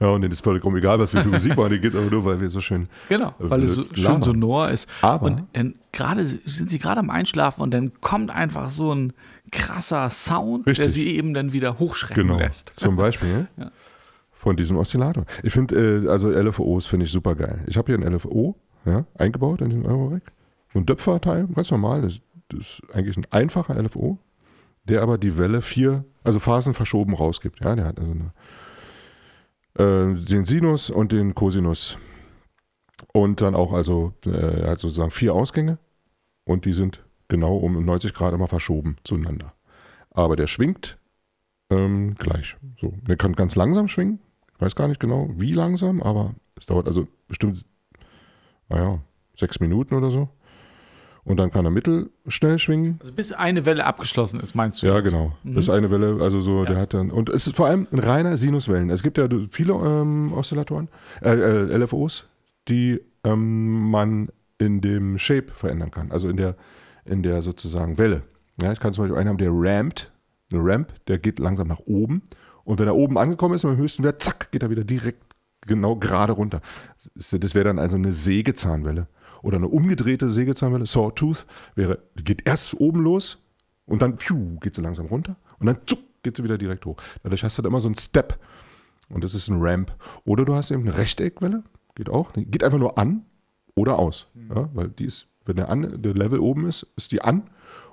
Ja, 0.00 0.08
und 0.08 0.22
denen 0.22 0.32
ist 0.32 0.42
vollkommen 0.42 0.78
egal, 0.78 0.98
was 0.98 1.12
wir 1.12 1.20
für 1.20 1.28
Musik 1.28 1.54
machen, 1.58 1.72
die 1.72 1.80
geht 1.80 1.94
aber 1.94 2.10
nur, 2.10 2.24
weil 2.24 2.40
wir 2.40 2.48
so 2.48 2.62
schön. 2.62 2.88
Genau, 3.10 3.34
weil 3.38 3.62
es 3.62 3.74
so 3.74 3.82
Labern. 3.82 3.96
schön 3.96 4.22
sonor 4.22 4.70
ist. 4.70 4.88
Aber- 5.02 5.26
und 5.26 5.42
dann 5.52 5.74
gerade 5.92 6.24
sind 6.24 6.70
sie 6.70 6.78
gerade 6.78 7.00
am 7.00 7.10
Einschlafen 7.10 7.60
und 7.60 7.70
dann 7.72 7.92
kommt 8.00 8.30
einfach 8.30 8.70
so 8.70 8.94
ein 8.94 9.12
krasser 9.50 10.10
Sound, 10.10 10.66
der 10.66 10.72
Richtig. 10.72 10.92
sie 10.92 11.16
eben 11.16 11.34
dann 11.34 11.52
wieder 11.52 11.78
hochschrecken 11.78 12.26
Genau. 12.28 12.38
lässt. 12.38 12.72
Zum 12.76 12.96
Beispiel 12.96 13.48
Ja. 13.56 13.70
von 14.32 14.56
diesem 14.56 14.76
Oszillator. 14.76 15.24
Ich 15.42 15.52
finde, 15.52 16.04
äh, 16.04 16.08
also 16.08 16.28
LFOs 16.30 16.86
finde 16.86 17.06
ich 17.06 17.12
super 17.12 17.34
geil. 17.34 17.62
Ich 17.66 17.76
habe 17.76 17.92
hier 17.92 17.98
ein 18.04 18.12
LFO 18.12 18.56
ja, 18.86 19.04
eingebaut 19.18 19.60
in 19.60 19.70
den 19.70 19.86
Eurorack. 19.86 20.32
So 20.72 20.78
ein 20.78 20.86
Döpferteil, 20.86 21.46
ganz 21.48 21.70
normal. 21.70 22.02
Das, 22.02 22.20
das 22.48 22.60
ist 22.60 22.82
eigentlich 22.92 23.16
ein 23.16 23.26
einfacher 23.30 23.80
LFO, 23.80 24.18
der 24.84 25.02
aber 25.02 25.18
die 25.18 25.36
Welle 25.36 25.60
vier, 25.62 26.04
also 26.24 26.38
Phasen 26.38 26.74
verschoben 26.74 27.14
rausgibt. 27.14 27.60
Ja, 27.64 27.74
der 27.76 27.84
hat 27.86 27.98
also 27.98 28.12
eine, 28.12 28.32
äh, 29.78 30.14
den 30.14 30.44
Sinus 30.44 30.90
und 30.90 31.12
den 31.12 31.34
Cosinus. 31.34 31.98
Und 33.12 33.40
dann 33.40 33.54
auch 33.54 33.72
also, 33.72 34.12
äh, 34.26 34.30
er 34.62 34.70
hat 34.72 34.78
sozusagen 34.80 35.10
vier 35.10 35.34
Ausgänge 35.34 35.78
und 36.44 36.64
die 36.64 36.74
sind 36.74 37.02
genau 37.30 37.56
um 37.56 37.82
90 37.82 38.12
Grad 38.12 38.34
immer 38.34 38.46
verschoben 38.48 38.96
zueinander. 39.04 39.54
Aber 40.10 40.36
der 40.36 40.46
schwingt 40.46 40.98
ähm, 41.70 42.14
gleich. 42.16 42.56
So, 42.80 42.92
der 43.08 43.16
kann 43.16 43.32
ganz 43.34 43.54
langsam 43.56 43.88
schwingen. 43.88 44.18
Ich 44.56 44.60
weiß 44.60 44.74
gar 44.76 44.88
nicht 44.88 45.00
genau, 45.00 45.30
wie 45.34 45.52
langsam, 45.52 46.02
aber 46.02 46.34
es 46.58 46.66
dauert 46.66 46.86
also 46.86 47.08
bestimmt, 47.28 47.64
naja, 48.68 49.00
sechs 49.34 49.60
Minuten 49.60 49.94
oder 49.94 50.10
so. 50.10 50.28
Und 51.22 51.36
dann 51.36 51.50
kann 51.50 51.64
er 51.64 51.70
mittelschnell 51.70 52.58
schwingen. 52.58 52.98
Also 53.00 53.12
bis 53.12 53.32
eine 53.32 53.66
Welle 53.66 53.84
abgeschlossen 53.84 54.40
ist, 54.40 54.54
meinst 54.54 54.82
du? 54.82 54.86
Ja, 54.86 54.96
jetzt? 54.96 55.10
genau. 55.12 55.36
Mhm. 55.44 55.58
Ist 55.58 55.68
eine 55.68 55.90
Welle, 55.90 56.18
also 56.20 56.40
so, 56.40 56.64
Ja. 56.64 56.70
der 56.70 56.78
hat 56.78 56.94
dann. 56.94 57.10
Und 57.10 57.28
es 57.28 57.46
ist 57.46 57.56
vor 57.56 57.66
allem 57.66 57.86
ein 57.92 57.98
reiner 57.98 58.36
Sinuswellen. 58.36 58.90
Es 58.90 59.02
gibt 59.02 59.18
ja 59.18 59.28
viele 59.50 59.74
ähm, 59.74 60.32
Oszillatoren, 60.32 60.88
äh, 61.22 61.30
äh, 61.34 61.76
LFOs, 61.76 62.26
die 62.68 63.00
ähm, 63.24 63.90
man 63.90 64.30
in 64.58 64.80
dem 64.80 65.18
Shape 65.18 65.52
verändern 65.54 65.90
kann. 65.90 66.10
Also 66.10 66.28
in 66.28 66.36
der, 66.36 66.56
in 67.04 67.22
der 67.22 67.42
sozusagen 67.42 67.98
Welle. 67.98 68.22
Ja, 68.60 68.72
ich 68.72 68.80
kann 68.80 68.92
zum 68.92 69.04
Beispiel 69.04 69.18
einen 69.18 69.28
haben, 69.28 69.38
der 69.38 69.50
rampt. 69.52 70.12
Eine 70.52 70.62
Ramp, 70.64 70.92
der 71.06 71.18
geht 71.18 71.38
langsam 71.38 71.68
nach 71.68 71.80
oben. 71.80 72.22
Und 72.64 72.78
wenn 72.78 72.86
er 72.86 72.96
oben 72.96 73.18
angekommen 73.18 73.54
ist, 73.54 73.64
im 73.64 73.76
höchsten 73.76 74.02
Wert, 74.02 74.20
zack, 74.20 74.50
geht 74.50 74.62
er 74.62 74.70
wieder 74.70 74.84
direkt 74.84 75.22
genau 75.62 75.96
gerade 75.96 76.32
runter. 76.32 76.60
Das 77.14 77.54
wäre 77.54 77.64
dann 77.64 77.78
also 77.78 77.96
eine 77.96 78.12
Sägezahnwelle. 78.12 79.06
Oder 79.42 79.56
eine 79.56 79.68
umgedrehte 79.68 80.30
Sägezahnwelle, 80.30 80.86
Sawtooth, 80.86 81.46
wäre, 81.74 81.98
die 82.18 82.24
geht 82.24 82.46
erst 82.46 82.74
oben 82.78 83.00
los 83.02 83.42
und 83.86 84.02
dann 84.02 84.18
pfiuh, 84.18 84.58
geht 84.60 84.74
sie 84.74 84.82
langsam 84.82 85.06
runter 85.06 85.36
und 85.58 85.66
dann 85.66 85.78
zuck, 85.86 86.00
geht 86.22 86.36
sie 86.36 86.44
wieder 86.44 86.58
direkt 86.58 86.84
hoch. 86.84 86.96
Dadurch 87.22 87.42
hast 87.42 87.56
du 87.56 87.62
dann 87.62 87.70
immer 87.70 87.80
so 87.80 87.88
einen 87.88 87.94
Step 87.94 88.38
und 89.08 89.24
das 89.24 89.34
ist 89.34 89.48
ein 89.48 89.60
Ramp. 89.60 89.94
Oder 90.24 90.44
du 90.44 90.54
hast 90.54 90.70
eben 90.70 90.82
eine 90.82 90.96
Rechteckwelle, 90.96 91.62
geht 91.94 92.10
auch, 92.10 92.32
geht 92.34 92.62
einfach 92.62 92.78
nur 92.78 92.98
an 92.98 93.24
oder 93.74 93.98
aus. 93.98 94.26
Ja, 94.54 94.68
weil 94.74 94.88
die 94.88 95.06
ist, 95.06 95.26
wenn 95.50 95.56
der, 95.56 95.68
an, 95.68 96.00
der 96.02 96.14
Level 96.14 96.38
oben 96.38 96.66
ist, 96.66 96.86
ist 96.96 97.12
die 97.12 97.20
an 97.22 97.42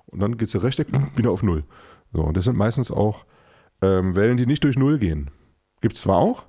und 0.06 0.20
dann 0.20 0.38
geht 0.38 0.50
sie 0.50 0.62
Rechteck 0.62 0.88
wieder 1.18 1.32
auf 1.32 1.44
Null. 1.44 1.64
So, 2.14 2.22
und 2.22 2.38
das 2.38 2.46
sind 2.46 2.56
meistens 2.58 2.90
auch 2.92 3.26
ähm, 3.82 4.16
Wellen, 4.16 4.38
die 4.38 4.46
nicht 4.46 4.64
durch 4.64 4.78
Null 4.78 4.98
gehen. 5.00 5.30
Gibt 5.82 5.96
es 5.96 6.02
zwar 6.02 6.18
auch, 6.18 6.46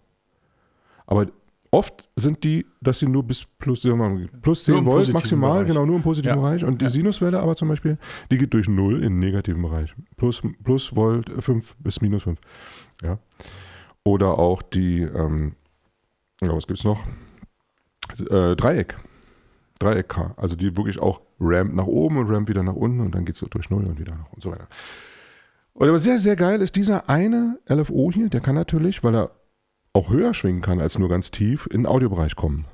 aber 1.06 1.26
oft 1.70 2.08
sind 2.16 2.44
die, 2.44 2.64
dass 2.80 2.98
sie 3.00 3.06
nur 3.08 3.22
bis 3.24 3.44
plus, 3.58 3.84
mal, 3.84 4.28
plus 4.40 4.64
10 4.64 4.72
Nur 4.72 4.80
im 4.80 4.86
Volt 4.86 5.12
maximal, 5.12 5.52
Bereich. 5.58 5.68
genau, 5.68 5.84
nur 5.84 5.96
im 5.96 6.02
positiven 6.02 6.36
Ja. 6.38 6.42
Bereich. 6.42 6.64
Und 6.64 6.80
die 6.80 6.84
Ja. 6.86 6.90
Sinuswelle 6.90 7.40
aber 7.40 7.56
zum 7.56 7.68
Beispiel, 7.68 7.98
die 8.30 8.38
geht 8.38 8.54
durch 8.54 8.68
Null 8.68 8.96
in 9.02 9.14
den 9.14 9.18
negativen 9.18 9.60
Bereich. 9.60 9.94
Plus, 10.16 10.42
plus 10.64 10.94
Volt 10.96 11.30
5 11.42 11.76
bis 11.78 12.00
minus 12.00 12.22
5. 12.22 12.38
Ja. 13.02 13.18
Oder 14.04 14.38
auch 14.38 14.62
die, 14.62 15.02
ähm, 15.02 15.54
ja, 16.40 16.54
was 16.54 16.66
gibt's 16.66 16.84
noch? 16.84 17.04
Äh, 18.30 18.56
Dreieck. 18.56 18.96
Dreieck 19.78 20.08
K. 20.08 20.34
Also 20.36 20.56
die 20.56 20.76
wirklich 20.76 21.00
auch 21.00 21.20
Ramp 21.40 21.74
nach 21.74 21.86
oben 21.86 22.18
und 22.18 22.30
Ramp 22.30 22.48
wieder 22.48 22.62
nach 22.62 22.74
unten 22.74 23.00
und 23.00 23.14
dann 23.14 23.24
geht 23.24 23.34
es 23.34 23.40
so 23.40 23.46
durch 23.46 23.70
Null 23.70 23.84
und 23.84 23.98
wieder 23.98 24.14
nach 24.14 24.32
und 24.32 24.42
so 24.42 24.50
weiter. 24.50 24.68
Und 25.74 25.88
aber 25.88 25.98
sehr, 25.98 26.18
sehr 26.18 26.36
geil 26.36 26.60
ist 26.60 26.76
dieser 26.76 27.08
eine 27.08 27.58
LFO 27.68 28.10
hier, 28.12 28.28
der 28.28 28.40
kann 28.40 28.56
natürlich, 28.56 29.04
weil 29.04 29.14
er 29.14 29.30
auch 29.92 30.10
höher 30.10 30.34
schwingen 30.34 30.60
kann 30.60 30.80
als 30.80 30.98
nur 30.98 31.08
ganz 31.08 31.30
tief, 31.30 31.66
in 31.70 31.82
den 31.82 31.86
Audiobereich 31.86 32.34
kommen. 32.36 32.66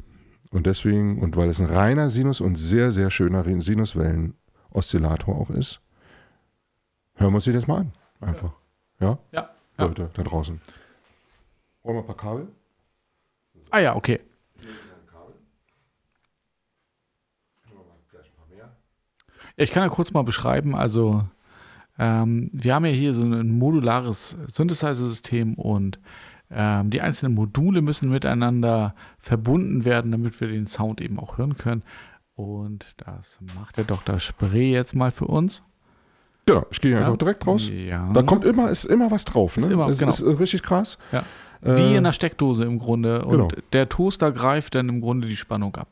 Und 0.50 0.66
deswegen, 0.66 1.20
und 1.20 1.36
weil 1.36 1.48
es 1.48 1.60
ein 1.60 1.66
reiner 1.66 2.08
Sinus 2.08 2.40
und 2.40 2.56
sehr, 2.56 2.92
sehr 2.92 3.10
schöner 3.10 3.44
Sinuswellen-Oszillator 3.44 5.34
auch 5.36 5.50
ist, 5.50 5.80
hören 7.16 7.32
wir 7.32 7.36
uns 7.36 7.46
jetzt 7.46 7.68
mal 7.68 7.80
an. 7.80 7.92
Einfach. 8.20 8.52
Ja? 9.00 9.18
Ja. 9.32 9.50
ja. 9.78 9.84
Leute 9.84 10.10
da 10.14 10.22
draußen. 10.22 10.60
Wollen 11.82 11.96
wir 11.96 12.02
ein 12.02 12.06
paar 12.06 12.16
Kabel? 12.16 12.48
Ah 13.70 13.80
ja, 13.80 13.96
okay. 13.96 14.20
Ich 19.56 19.70
kann 19.70 19.82
ja 19.82 19.88
kurz 19.88 20.12
mal 20.12 20.22
beschreiben. 20.22 20.74
Also, 20.74 21.24
ähm, 21.98 22.50
wir 22.52 22.74
haben 22.74 22.84
ja 22.84 22.92
hier 22.92 23.14
so 23.14 23.22
ein 23.22 23.56
modulares 23.58 24.36
Synthesizer-System 24.52 25.54
und 25.54 25.98
ähm, 26.50 26.90
die 26.90 27.00
einzelnen 27.00 27.34
Module 27.34 27.82
müssen 27.82 28.10
miteinander 28.10 28.94
verbunden 29.18 29.84
werden, 29.84 30.12
damit 30.12 30.40
wir 30.40 30.48
den 30.48 30.66
Sound 30.66 31.00
eben 31.00 31.18
auch 31.18 31.38
hören 31.38 31.56
können. 31.56 31.82
Und 32.36 32.94
das 32.96 33.38
macht 33.56 33.76
der 33.76 33.84
Dr. 33.84 34.18
Spree 34.18 34.72
jetzt 34.72 34.94
mal 34.94 35.10
für 35.10 35.26
uns. 35.26 35.62
Genau, 36.46 36.66
ich 36.70 36.80
gehe 36.80 36.92
Ja. 36.92 36.98
einfach 36.98 37.16
direkt 37.16 37.46
raus. 37.46 37.70
Ja. 37.72 38.12
Da 38.12 38.22
kommt 38.22 38.44
immer, 38.44 38.70
ist 38.70 38.84
immer 38.84 39.10
was 39.10 39.24
drauf. 39.24 39.56
Ne? 39.56 39.62
Ist 39.64 39.72
immer, 39.72 39.88
es 39.88 39.98
genau. 39.98 40.10
ist 40.10 40.20
äh, 40.20 40.30
richtig 40.30 40.62
krass. 40.62 40.98
Ja. 41.12 41.24
Äh, 41.62 41.76
Wie 41.76 41.90
in 41.92 41.98
einer 41.98 42.12
Steckdose 42.12 42.64
im 42.64 42.78
Grunde. 42.78 43.24
Und 43.24 43.30
genau. 43.30 43.48
der 43.72 43.88
Toaster 43.88 44.30
greift 44.32 44.74
dann 44.74 44.88
im 44.88 45.00
Grunde 45.00 45.26
die 45.26 45.36
Spannung 45.36 45.74
ab. 45.76 45.88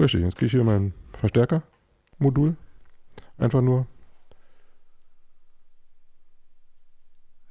Richtig, 0.00 0.22
jetzt 0.22 0.38
gehe 0.38 0.46
ich 0.46 0.52
hier 0.52 0.60
in 0.60 0.66
mein 0.66 0.94
Verstärker-Modul. 1.14 2.56
Einfach 3.38 3.60
nur. 3.62 3.86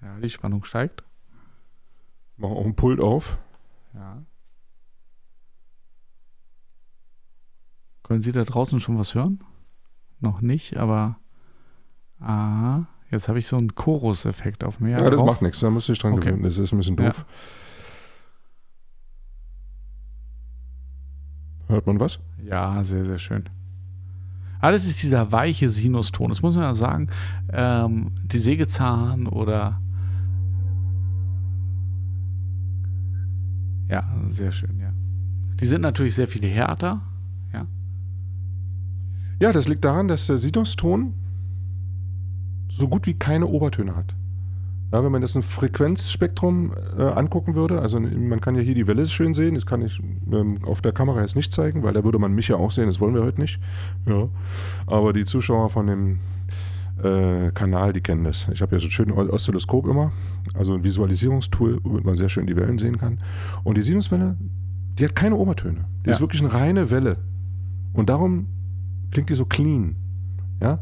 Ja, 0.01 0.19
die 0.19 0.29
Spannung 0.29 0.63
steigt. 0.63 1.03
Mache 2.37 2.51
auch 2.53 2.65
ein 2.65 2.75
Pult 2.75 2.99
auf. 2.99 3.37
Ja. 3.93 4.23
Können 8.03 8.21
Sie 8.21 8.31
da 8.31 8.43
draußen 8.43 8.79
schon 8.79 8.97
was 8.99 9.15
hören? 9.15 9.43
Noch 10.19 10.41
nicht, 10.41 10.77
aber. 10.77 11.17
Ah, 12.19 12.83
jetzt 13.09 13.27
habe 13.27 13.39
ich 13.39 13.47
so 13.47 13.57
einen 13.57 13.75
Chorus-Effekt 13.75 14.63
auf 14.63 14.79
mir. 14.79 14.91
Ja, 14.91 15.09
das 15.09 15.17
drauf. 15.19 15.25
macht 15.27 15.41
nichts, 15.41 15.59
da 15.59 15.69
musst 15.69 15.87
du 15.87 15.93
dich 15.93 16.01
dran 16.01 16.13
Okay. 16.13 16.25
gewöhnen. 16.27 16.43
Das 16.43 16.57
ist 16.57 16.71
ein 16.71 16.77
bisschen 16.77 16.97
Ja. 16.97 17.07
doof. 17.09 17.25
Hört 21.67 21.87
man 21.87 21.99
was? 21.99 22.19
Ja, 22.43 22.83
sehr, 22.83 23.05
sehr 23.05 23.17
schön. 23.17 23.49
Alles 24.65 24.87
ist 24.87 25.03
dieser 25.03 25.31
weiche 25.31 25.69
Sinuston. 25.69 26.29
Das 26.29 26.41
muss 26.41 26.55
man 26.55 26.63
ja 26.63 26.73
sagen. 26.73 27.07
Ähm, 27.53 28.09
die 28.23 28.39
Sägezahn 28.39 29.27
oder. 29.27 29.79
Ja, 33.87 34.11
sehr 34.29 34.51
schön, 34.51 34.79
ja. 34.79 34.91
Die 35.59 35.65
sind 35.65 35.81
natürlich 35.81 36.15
sehr 36.15 36.27
viel 36.27 36.47
härter. 36.47 37.03
Ja. 37.53 37.67
Ja, 39.39 39.51
das 39.51 39.67
liegt 39.67 39.85
daran, 39.85 40.07
dass 40.07 40.25
der 40.25 40.39
Sinuston 40.39 41.13
so 42.67 42.87
gut 42.87 43.05
wie 43.05 43.13
keine 43.13 43.45
Obertöne 43.45 43.95
hat. 43.95 44.15
Ja, 44.95 45.03
wenn 45.03 45.11
man 45.11 45.21
das 45.21 45.35
ein 45.35 45.41
Frequenzspektrum 45.41 46.71
äh, 46.97 47.01
angucken 47.01 47.53
würde, 47.53 47.81
also 47.81 47.99
man 47.99 48.39
kann 48.39 48.55
ja 48.55 48.61
hier 48.61 48.75
die 48.75 48.87
Welle 48.87 49.05
schön 49.05 49.33
sehen, 49.33 49.55
das 49.55 49.65
kann 49.65 49.81
ich 49.81 50.01
ähm, 50.31 50.59
auf 50.63 50.79
der 50.79 50.93
Kamera 50.93 51.19
jetzt 51.19 51.35
nicht 51.35 51.51
zeigen, 51.51 51.83
weil 51.83 51.91
da 51.91 52.05
würde 52.05 52.17
man 52.17 52.31
mich 52.31 52.47
ja 52.47 52.55
auch 52.55 52.71
sehen, 52.71 52.85
das 52.85 53.01
wollen 53.01 53.13
wir 53.13 53.21
heute 53.21 53.41
nicht. 53.41 53.59
Ja. 54.05 54.29
Aber 54.87 55.11
die 55.11 55.25
Zuschauer 55.25 55.69
von 55.69 55.87
dem 55.87 56.19
äh, 57.03 57.51
Kanal, 57.51 57.91
die 57.91 57.99
kennen 57.99 58.23
das. 58.23 58.47
Ich 58.53 58.61
habe 58.61 58.73
ja 58.73 58.79
so 58.79 58.87
ein 58.87 58.91
schönes 58.91 59.17
Oszilloskop 59.17 59.85
immer, 59.85 60.13
also 60.53 60.73
ein 60.73 60.85
Visualisierungstool, 60.85 61.79
womit 61.83 62.05
man 62.05 62.15
sehr 62.15 62.29
schön 62.29 62.47
die 62.47 62.55
Wellen 62.55 62.77
sehen 62.77 62.97
kann. 62.97 63.17
Und 63.65 63.75
die 63.75 63.83
Sinuswelle, 63.83 64.37
die 64.97 65.03
hat 65.03 65.13
keine 65.13 65.35
Obertöne. 65.35 65.83
Die 66.05 66.09
Ja. 66.11 66.15
ist 66.15 66.21
wirklich 66.21 66.41
eine 66.41 66.53
reine 66.53 66.89
Welle. 66.89 67.17
Und 67.91 68.07
darum 68.07 68.47
klingt 69.11 69.29
die 69.29 69.35
so 69.35 69.43
clean. 69.43 69.97
Ja? 70.61 70.79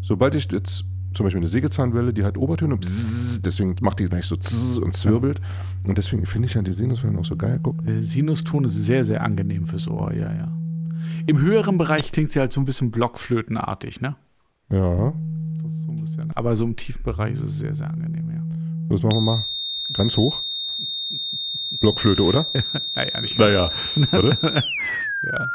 Sobald 0.00 0.36
ich 0.36 0.48
jetzt 0.52 0.84
zum 1.14 1.24
Beispiel 1.24 1.38
eine 1.40 1.48
Sägezahnwelle, 1.48 2.12
die 2.12 2.24
hat 2.24 2.36
Obertöne, 2.36 2.76
bzzz, 2.76 3.42
deswegen 3.42 3.74
macht 3.80 3.98
die 3.98 4.04
gleich 4.04 4.26
so 4.26 4.36
zzz 4.36 4.78
und 4.78 4.94
zwirbelt. 4.94 5.40
Und 5.84 5.98
deswegen 5.98 6.26
finde 6.26 6.48
ich 6.48 6.54
ja 6.54 6.62
die 6.62 6.72
Sinuswellen 6.72 7.16
auch 7.18 7.24
so 7.24 7.36
geil. 7.36 7.58
Guck. 7.62 7.84
Der 7.84 8.02
Sinuston 8.02 8.64
ist 8.64 8.74
sehr, 8.74 9.04
sehr 9.04 9.22
angenehm 9.22 9.66
fürs 9.66 9.88
Ohr, 9.88 10.12
ja, 10.12 10.32
ja. 10.32 10.52
Im 11.26 11.38
höheren 11.40 11.78
Bereich 11.78 12.12
klingt 12.12 12.30
sie 12.30 12.40
halt 12.40 12.52
so 12.52 12.60
ein 12.60 12.64
bisschen 12.64 12.90
Blockflötenartig, 12.90 14.00
ne? 14.00 14.16
Ja, 14.70 15.12
Das 15.62 15.72
ist 15.72 15.84
so 15.84 15.90
ein 15.92 16.00
bisschen. 16.00 16.30
Aber 16.34 16.56
so 16.56 16.64
im 16.64 16.76
tiefen 16.76 17.02
Bereich 17.02 17.32
ist 17.32 17.42
es 17.42 17.58
sehr, 17.58 17.74
sehr 17.74 17.90
angenehm, 17.90 18.30
ja. 18.30 18.42
das 18.90 19.02
machen 19.02 19.16
wir 19.16 19.20
mal 19.22 19.44
ganz 19.92 20.16
hoch. 20.16 20.42
Blockflöte, 21.80 22.22
oder? 22.22 22.46
Naja, 22.94 23.20
nicht 23.20 23.36
ganz. 23.36 23.56
Naja, 23.56 24.18
oder? 24.18 24.38
Ja. 25.32 25.46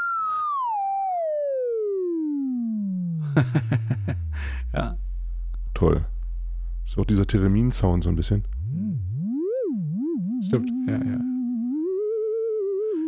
ja. 4.73 4.97
Toll. 5.83 6.05
Ist 6.85 6.97
auch 6.97 7.05
dieser 7.05 7.25
Theremin-Sound 7.25 8.03
so 8.03 8.09
ein 8.09 8.15
bisschen. 8.15 8.45
Stimmt, 10.45 10.69
ja, 10.87 10.93
ja. 10.95 11.19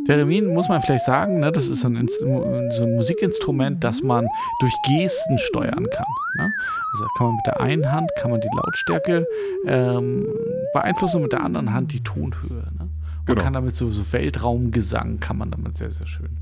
Theremin 0.07 0.53
muss 0.53 0.69
man 0.69 0.81
vielleicht 0.81 1.05
sagen, 1.05 1.39
ne, 1.39 1.51
das 1.51 1.67
ist 1.67 1.83
ein, 1.85 1.95
Inst- 1.97 2.19
so 2.19 2.83
ein 2.83 2.95
Musikinstrument, 2.95 3.83
das 3.83 4.03
man 4.03 4.27
durch 4.59 4.73
Gesten 4.87 5.37
steuern 5.39 5.89
kann. 5.89 6.05
Ne? 6.37 6.51
Also 6.93 7.05
kann 7.17 7.27
man 7.27 7.35
mit 7.37 7.45
der 7.47 7.59
einen 7.59 7.91
Hand 7.91 8.11
kann 8.17 8.29
man 8.31 8.39
die 8.41 8.49
Lautstärke 8.55 9.25
ähm, 9.65 10.27
beeinflussen 10.73 11.17
und 11.17 11.23
mit 11.23 11.31
der 11.31 11.43
anderen 11.43 11.73
Hand 11.73 11.91
die 11.93 12.01
Tonhöhe. 12.01 12.67
Ne? 12.77 12.79
Man 12.79 12.89
Genau. 13.25 13.41
kann 13.41 13.53
damit 13.53 13.75
so, 13.75 13.89
so 13.89 14.13
Weltraumgesang 14.13 15.19
kann 15.19 15.37
man 15.37 15.49
damit 15.49 15.75
sehr, 15.77 15.89
sehr 15.89 16.05
schön 16.07 16.37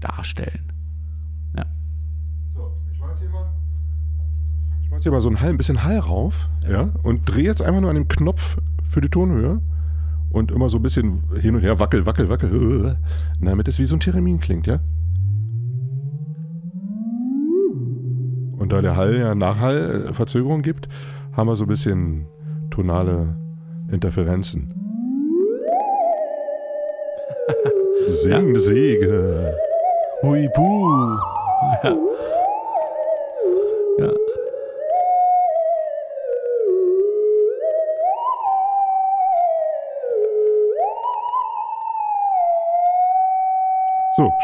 darstellen. 0.00 0.72
So, 2.54 2.72
ich 2.92 3.00
weiß 3.00 3.20
hier 3.20 3.28
mal. 3.30 3.52
Ich 4.94 4.98
weiß 4.98 5.02
hier 5.02 5.10
mal 5.10 5.20
so 5.20 5.28
ein, 5.28 5.40
Hall, 5.40 5.50
ein 5.50 5.56
bisschen 5.56 5.82
Hall 5.82 5.98
rauf, 5.98 6.48
ja. 6.70 6.90
und 7.02 7.28
drehe 7.28 7.46
jetzt 7.46 7.60
einfach 7.62 7.80
nur 7.80 7.90
an 7.90 7.96
dem 7.96 8.06
Knopf 8.06 8.58
für 8.88 9.00
die 9.00 9.08
Tonhöhe 9.08 9.60
und 10.30 10.52
immer 10.52 10.68
so 10.68 10.78
ein 10.78 10.82
bisschen 10.82 11.24
hin 11.40 11.56
und 11.56 11.62
her 11.62 11.80
wackel, 11.80 12.06
wackel, 12.06 12.28
wackel, 12.28 12.96
damit 13.40 13.66
es 13.66 13.80
wie 13.80 13.86
so 13.86 13.96
ein 13.96 14.00
Theremin 14.00 14.38
klingt, 14.38 14.68
ja. 14.68 14.78
Und 18.56 18.70
da 18.70 18.82
der 18.82 18.94
Hall 18.94 19.16
ja 19.18 19.34
Nachhall, 19.34 20.06
äh, 20.10 20.12
Verzögerung 20.12 20.62
gibt, 20.62 20.86
haben 21.32 21.48
wir 21.48 21.56
so 21.56 21.64
ein 21.64 21.68
bisschen 21.68 22.28
tonale 22.70 23.36
Interferenzen. 23.90 24.72
Sing, 28.06 28.56
Säge. 28.56 29.56
Hui, 30.22 30.48
buh. 30.54 31.18
Ja. 33.98 34.06
ja. 34.06 34.12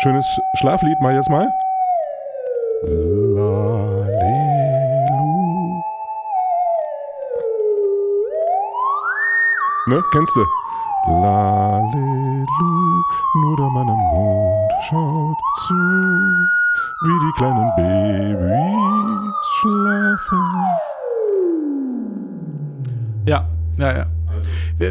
Schönes 0.02 0.40
Schlaflied 0.54 0.98
mal 1.00 1.14
jetzt 1.14 1.28
mal. 1.28 1.46
Lalelu. 2.84 4.20
Ne, 9.86 10.02
kennst 10.12 10.36
du? 10.36 10.44
Lalelu, 11.08 12.46
nur 13.34 13.56
der 13.56 13.70
Mann 13.70 13.88
im 13.88 13.94
Mond 13.94 14.72
schaut 14.88 15.36
zu, 15.66 15.74
wie 17.02 17.18
die 17.20 17.32
kleinen 17.36 17.70
Babys 17.76 19.46
schlafen. 19.60 20.44
Ja, 23.26 23.46
ja, 23.76 23.96
ja. 23.98 24.06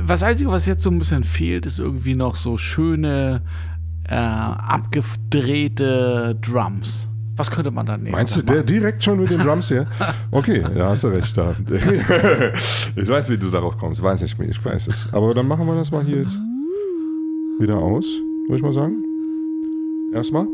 Was 0.04 0.22
Einzige, 0.22 0.51
was 0.51 0.68
jetzt 0.68 0.84
so 0.84 0.92
ein 0.92 1.00
bisschen 1.00 1.24
fehlt, 1.24 1.66
ist 1.66 1.80
irgendwie 1.80 2.13
noch 2.13 2.36
so 2.36 2.58
schöne, 2.58 3.42
äh, 4.10 4.16
abgedrehte 4.16 6.38
Drums. 6.42 7.08
Was 7.36 7.50
könnte 7.50 7.72
man 7.72 7.86
da 7.86 7.96
nehmen? 7.96 8.12
Meinst 8.12 8.36
du 8.36 8.42
der 8.42 8.63
direkt 8.63 9.01
schon 9.04 9.22
mit 9.22 9.30
den 9.30 9.39
Drums 9.39 9.70
hier? 9.70 9.88
Okay, 10.32 10.62
da 10.62 10.89
hast 10.89 11.04
du 11.04 11.08
recht. 11.08 11.36
Da. 11.38 11.56
Ich 12.96 13.08
weiß, 13.08 13.30
wie 13.30 13.38
du 13.38 13.50
darauf 13.50 13.78
kommst. 13.78 14.04
Weiß 14.04 14.22
nicht 14.22 14.38
mehr, 14.38 14.50
ich 14.50 14.63
weiß 14.63 14.88
es. 14.88 15.08
Aber 15.13 15.34
dann 15.34 15.48
machen 15.48 15.66
wir 15.66 15.75
das 15.75 15.92
mal 15.92 16.04
hier 16.04 16.18
jetzt 16.18 16.38
wieder 17.60 17.78
aus, 17.78 18.06
würde 18.48 18.58
ich 18.58 18.62
mal 18.62 18.74
sagen. 18.74 18.96
Erstmal. 20.13 20.48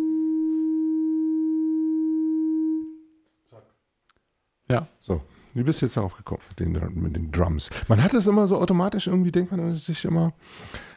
Ja. 4.69 4.87
So, 4.99 5.21
wie 5.53 5.63
bist 5.63 5.81
du 5.81 5.87
jetzt 5.87 5.97
darauf 5.97 6.15
gekommen 6.15 6.41
mit 6.49 6.59
den, 6.59 7.01
mit 7.01 7.15
den 7.15 7.31
Drums? 7.31 7.69
Man 7.87 8.03
hat 8.03 8.13
es 8.13 8.27
immer 8.27 8.47
so 8.47 8.57
automatisch, 8.57 9.07
irgendwie 9.07 9.31
denkt 9.31 9.51
man 9.51 9.69
sich 9.71 10.05
immer 10.05 10.33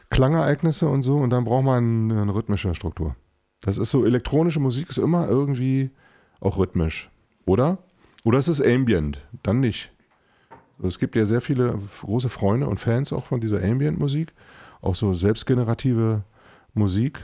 Klangereignisse 0.09 0.87
und 0.87 1.01
so 1.01 1.17
und 1.17 1.29
dann 1.29 1.45
braucht 1.45 1.65
man 1.65 2.11
eine 2.11 2.33
rhythmische 2.33 2.73
Struktur. 2.73 3.15
Das 3.61 3.77
ist 3.77 3.91
so, 3.91 4.05
elektronische 4.05 4.59
Musik 4.59 4.89
ist 4.89 4.97
immer 4.97 5.27
irgendwie 5.27 5.89
auch 6.39 6.57
rhythmisch, 6.57 7.09
oder? 7.45 7.77
Oder 8.23 8.39
ist 8.39 8.47
es 8.47 8.61
Ambient? 8.61 9.19
Dann 9.43 9.59
nicht. 9.59 9.91
Also 10.77 10.87
Es 10.87 10.99
gibt 10.99 11.15
ja 11.15 11.25
sehr 11.25 11.41
viele 11.41 11.77
große 12.01 12.29
Freunde 12.29 12.67
und 12.67 12.79
Fans 12.79 13.11
auch 13.13 13.27
von 13.27 13.41
dieser 13.41 13.61
Ambient-Musik, 13.63 14.33
auch 14.81 14.95
so 14.95 15.13
selbstgenerative 15.13 16.23
Musik. 16.73 17.19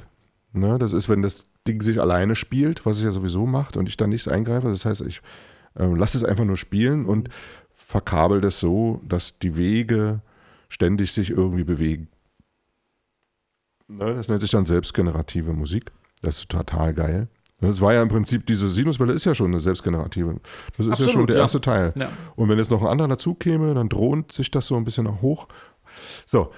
Ne? 0.54 0.78
Das 0.78 0.94
ist, 0.94 1.08
wenn 1.10 1.22
das 1.22 1.46
Ding 1.68 1.82
sich 1.82 2.00
alleine 2.00 2.36
spielt, 2.36 2.86
was 2.86 2.98
es 2.98 3.04
ja 3.04 3.12
sowieso 3.12 3.46
macht 3.46 3.78
und 3.78 3.88
ich 3.88 3.98
dann 3.98 4.10
nichts 4.10 4.28
eingreife. 4.28 4.68
Das 4.68 4.86
heißt, 4.86 5.02
ich 5.02 5.22
ähm, 5.78 5.96
lasse 5.96 6.18
es 6.18 6.24
einfach 6.24 6.46
nur 6.46 6.58
spielen 6.58 7.06
und 7.06 7.30
verkabel 7.74 8.42
das 8.42 8.60
so, 8.60 9.02
dass 9.08 9.40
die 9.40 9.56
Wege 9.56 10.22
ständig 10.70 11.14
sich 11.14 11.30
irgendwie 11.30 11.64
bewegen. 11.64 12.10
Ne? 13.88 14.16
Das 14.16 14.28
nennt 14.28 14.42
sich 14.42 14.52
dann 14.52 14.66
selbstgenerative 14.66 15.54
Musik. 15.54 15.92
Das 16.22 16.38
ist 16.40 16.50
total 16.50 16.94
geil. 16.94 17.28
Das 17.62 17.80
war 17.82 17.94
ja 17.94 18.02
im 18.02 18.10
Prinzip, 18.10 18.46
diese 18.46 18.70
Sinuswelle 18.70 19.14
ist 19.14 19.26
ja 19.26 19.34
schon 19.34 19.48
eine 19.48 19.60
selbstgenerative. 19.60 20.40
Das 20.78 20.86
ist 20.86 20.86
ja 20.88 20.92
Absolut, 20.92 21.12
schon 21.14 21.28
der 21.28 21.38
ja. 21.38 21.42
erste 21.44 21.62
Teil. 21.62 21.94
Ja. 21.96 22.10
Und 22.36 22.50
wenn 22.50 22.58
jetzt 22.58 22.70
noch 22.72 22.82
ein 22.82 22.88
anderer 22.88 23.08
dazu 23.08 23.34
käme, 23.34 23.74
dann 23.74 23.88
droht 23.90 24.32
sich 24.32 24.52
das 24.52 24.68
so 24.68 24.76
ein 24.76 24.84
bisschen 24.84 25.06
nach 25.06 25.22
hoch. 25.22 25.48
So, 26.26 26.52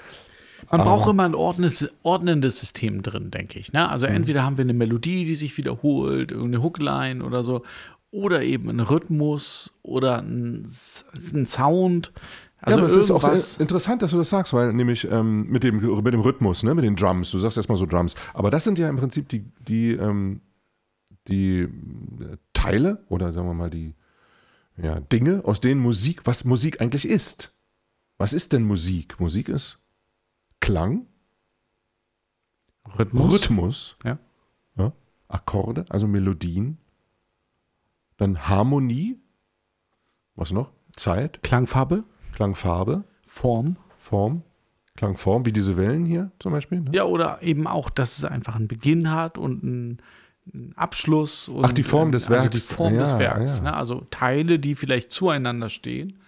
Man 0.72 0.82
braucht 0.82 1.08
immer 1.10 1.24
ein 1.24 1.36
ordnendes, 1.36 1.90
ordnendes 2.02 2.60
System 2.60 3.04
drin, 3.04 3.30
denke 3.30 3.60
ich. 3.60 3.74
Ne? 3.74 3.88
Also 3.88 4.08
entweder 4.08 4.44
haben 4.44 4.58
wir 4.58 4.64
eine 4.64 4.74
Melodie, 4.74 5.26
die 5.26 5.36
sich 5.36 5.56
wiederholt, 5.58 6.32
irgendeine 6.32 6.64
Hookline 6.64 7.24
oder 7.24 7.44
so, 7.44 7.62
oder 8.10 8.42
eben 8.42 8.70
einen 8.70 8.80
Rhythmus 8.80 9.78
oder 9.84 10.20
ein, 10.24 10.66
S- 10.66 11.06
ein 11.34 11.46
Sound. 11.46 12.12
Also 12.60 12.80
ja, 12.80 12.84
aber 12.84 12.92
es 12.92 12.98
ist 12.98 13.12
auch 13.12 13.60
interessant, 13.62 14.02
dass 14.02 14.12
du 14.12 14.18
das 14.18 14.30
sagst, 14.30 14.52
weil 14.54 14.74
nämlich 14.74 15.10
ähm, 15.10 15.48
mit, 15.48 15.64
dem, 15.64 15.78
mit 16.04 16.14
dem 16.14 16.22
Rhythmus, 16.22 16.64
ne, 16.64 16.74
mit 16.74 16.86
den 16.86 16.96
Drums, 16.96 17.30
du 17.32 17.38
sagst 17.38 17.58
erstmal 17.58 17.78
so 17.78 17.86
Drums, 17.86 18.16
aber 18.34 18.50
das 18.50 18.64
sind 18.64 18.80
ja 18.80 18.90
im 18.90 18.98
Prinzip 18.98 19.30
die, 19.30 19.46
die, 19.68 19.92
ähm, 19.92 20.42
die 21.28 21.60
äh, 21.60 21.68
Teile 22.54 23.04
oder 23.10 23.32
sagen 23.32 23.48
wir 23.48 23.54
mal 23.54 23.70
die 23.70 23.94
ja, 24.78 25.00
Dinge, 25.00 25.42
aus 25.46 25.62
denen 25.62 25.82
Musik, 25.82 26.22
was 26.26 26.46
Musik 26.46 26.82
eigentlich 26.82 27.08
ist. 27.08 27.56
Was 28.18 28.34
ist 28.34 28.54
denn 28.54 28.64
Musik? 28.64 29.20
Musik 29.20 29.50
ist 29.50 29.80
Klang, 30.60 31.06
Rhythmus. 32.98 33.32
Rhythmus, 33.32 33.96
Ja. 34.04 34.18
Ja, 34.78 34.94
Akkorde, 35.28 35.86
also 35.90 36.08
Melodien, 36.08 36.78
dann 38.18 38.48
Harmonie, 38.48 39.20
was 40.36 40.52
noch? 40.52 40.72
Zeit, 40.96 41.42
Klangfarbe, 41.44 42.04
Klangfarbe, 42.38 43.04
Form. 43.26 43.78
Form, 43.98 44.44
Klangform, 44.96 45.46
wie 45.48 45.52
diese 45.52 45.76
Wellen 45.76 46.06
hier 46.06 46.30
zum 46.40 46.52
Beispiel. 46.52 46.82
Ne? 46.82 46.92
Ja, 46.94 47.04
oder 47.06 47.42
eben 47.42 47.66
auch, 47.66 47.90
dass 47.90 48.20
es 48.20 48.26
einfach 48.26 48.56
einen 48.56 48.68
Beginn 48.68 49.12
hat 49.12 49.40
und 49.40 49.64
einen, 49.64 49.98
einen 50.54 50.74
Abschluss. 50.78 51.50
Und, 51.50 51.66
Ach, 51.66 51.72
die 51.72 51.82
Form 51.82 52.12
des 52.12 52.30
Also 52.30 52.48
die 52.48 52.54
Werks. 52.54 52.66
Form 52.68 52.94
Ja, 52.94 53.00
des 53.02 53.18
Werks. 53.18 53.58
ja. 53.58 53.64
Ne? 53.64 53.74
Also 53.76 54.04
Teile, 54.12 54.60
die 54.60 54.76
vielleicht 54.76 55.12
zueinander 55.12 55.70
stehen. 55.70 56.20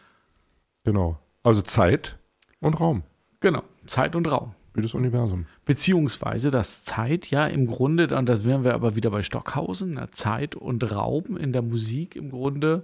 Genau. 0.83 1.19
Also 1.43 1.61
Zeit 1.61 2.17
und 2.59 2.79
Raum, 2.79 3.03
Genau, 3.39 3.61
Zeit 3.85 4.15
und 4.15 4.29
Raum. 4.31 4.55
wie 4.73 4.81
das 4.81 4.93
Universum. 4.95 5.45
Beziehungsweise, 5.63 6.49
dass 6.51 6.83
Zeit 6.83 7.27
ja 7.29 7.45
im 7.45 7.67
Grunde, 7.67 8.13
und 8.17 8.25
da 8.27 8.43
wären 8.43 8.63
wir 8.63 8.73
aber 8.73 8.95
wieder 8.95 9.11
bei 9.11 9.21
Stockhausen, 9.21 9.93
ne? 9.93 10.07
Zeit 10.11 10.55
und 10.55 10.91
Raum 10.91 11.37
in 11.37 11.53
der 11.53 11.61
Musik 11.61 12.15
im 12.15 12.31
Grunde 12.31 12.83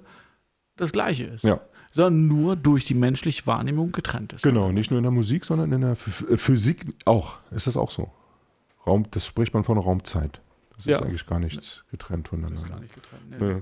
das 0.77 0.91
Gleiche 0.91 1.24
ist. 1.25 1.44
Ja. 1.44 1.60
Sondern 1.95 2.27
nur 2.27 2.55
durch 2.57 2.83
die 2.83 2.93
menschliche 2.93 3.47
Wahrnehmung 3.47 3.91
getrennt 3.93 4.33
ist. 4.33 4.41
Genau, 4.43 4.71
nicht 4.71 4.91
nur 4.91 4.97
in 4.97 5.03
der 5.03 5.11
Musik, 5.11 5.45
sondern 5.45 5.71
in 5.71 5.79
der 5.81 5.95
Ph- 5.95 6.37
Physik 6.37 6.85
auch. 7.05 7.37
Ist 7.51 7.67
das 7.67 7.77
auch 7.77 7.89
so? 7.91 8.11
Raum, 8.85 9.05
das 9.11 9.25
spricht 9.25 9.53
man 9.53 9.63
von 9.63 9.77
Raumzeit. 9.77 10.41
Das 10.75 10.85
Ja. 10.85 10.97
ist 10.97 11.03
eigentlich 11.03 11.25
gar 11.25 11.39
nichts 11.39 11.83
getrennt 11.91 12.27
Das 12.31 12.33
ist 12.33 12.41
voneinander. 12.49 12.69
gar 12.69 12.79
nicht 12.81 12.93
getrennt. 12.93 13.23
Nee. 13.39 13.53
Nee. 13.55 13.61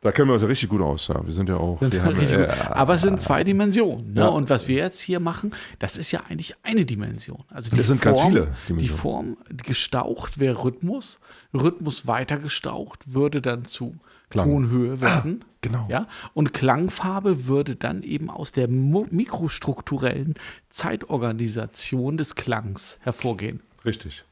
Da 0.00 0.12
kennen 0.12 0.28
wir 0.28 0.34
uns 0.34 0.42
ja 0.42 0.48
richtig 0.48 0.68
gut 0.68 0.80
aus. 0.80 1.08
Ja. 1.08 1.26
Wir 1.26 1.34
sind 1.34 1.48
ja 1.48 1.56
auch. 1.56 1.80
Sind 1.80 2.00
haben, 2.02 2.16
äh. 2.18 2.46
Aber 2.70 2.94
es 2.94 3.02
sind 3.02 3.20
zwei 3.20 3.42
Dimensionen. 3.42 4.14
Ne? 4.14 4.20
Ja. 4.20 4.28
Und 4.28 4.48
was 4.48 4.68
wir 4.68 4.76
jetzt 4.76 5.00
hier 5.00 5.18
machen, 5.18 5.52
das 5.80 5.96
ist 5.98 6.12
ja 6.12 6.20
eigentlich 6.28 6.54
eine 6.62 6.84
Dimension. 6.86 7.42
Also 7.48 7.70
die 7.72 7.76
Das 7.78 7.88
sind 7.88 8.00
Form, 8.00 8.14
ganz 8.14 8.26
viele 8.28 8.46
Die 8.46 8.66
Dimensionen. 8.68 8.96
Form 9.00 9.36
gestaucht 9.64 10.38
wäre 10.38 10.62
Rhythmus. 10.64 11.18
Rhythmus 11.52 12.06
weiter 12.06 12.38
gestaucht 12.38 13.12
würde 13.12 13.42
dann 13.42 13.64
zu 13.64 13.96
Klang. 14.30 14.48
Tonhöhe 14.50 15.00
werden. 15.00 15.44
genau. 15.62 15.86
Ja? 15.88 16.06
Und 16.34 16.52
Klangfarbe 16.52 17.46
würde 17.46 17.76
dann 17.76 18.02
eben 18.02 18.28
aus 18.30 18.52
der 18.52 18.68
mikrostrukturellen 18.68 20.34
Zeitorganisation 20.68 22.16
des 22.16 22.34
Klangs 22.34 22.98
hervorgehen. 23.02 23.60
Richtig. 23.84 24.24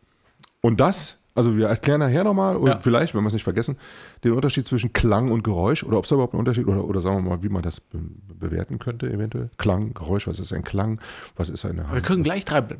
Und 0.60 0.80
das, 0.80 1.18
also 1.34 1.56
wir 1.56 1.68
erklären 1.68 2.00
nachher 2.00 2.24
nochmal, 2.24 2.56
und 2.56 2.68
Ja. 2.68 2.80
vielleicht, 2.80 3.14
wenn 3.14 3.22
wir 3.22 3.28
es 3.28 3.32
nicht 3.34 3.44
vergessen, 3.44 3.76
den 4.24 4.32
Unterschied 4.32 4.66
zwischen 4.66 4.92
Klang 4.92 5.30
und 5.30 5.44
Geräusch 5.44 5.84
oder 5.84 5.98
ob 5.98 6.04
es 6.04 6.08
da 6.10 6.16
überhaupt 6.16 6.34
einen 6.34 6.40
Unterschied 6.40 6.66
oder, 6.66 6.84
oder 6.84 7.00
sagen 7.00 7.16
wir 7.24 7.30
mal, 7.36 7.42
wie 7.42 7.48
man 7.48 7.62
das 7.62 7.80
be 7.80 7.98
bewerten 8.38 8.78
könnte, 8.78 9.10
eventuell. 9.10 9.48
Klang, 9.56 9.94
Geräusch, 9.94 10.26
was 10.26 10.38
ist 10.40 10.52
ein 10.52 10.62
Klang, 10.62 11.00
was 11.36 11.48
ist 11.48 11.64
eine 11.64 11.86
Wir 11.90 12.02
können 12.02 12.22
gleich 12.22 12.44
dabei 12.44 12.74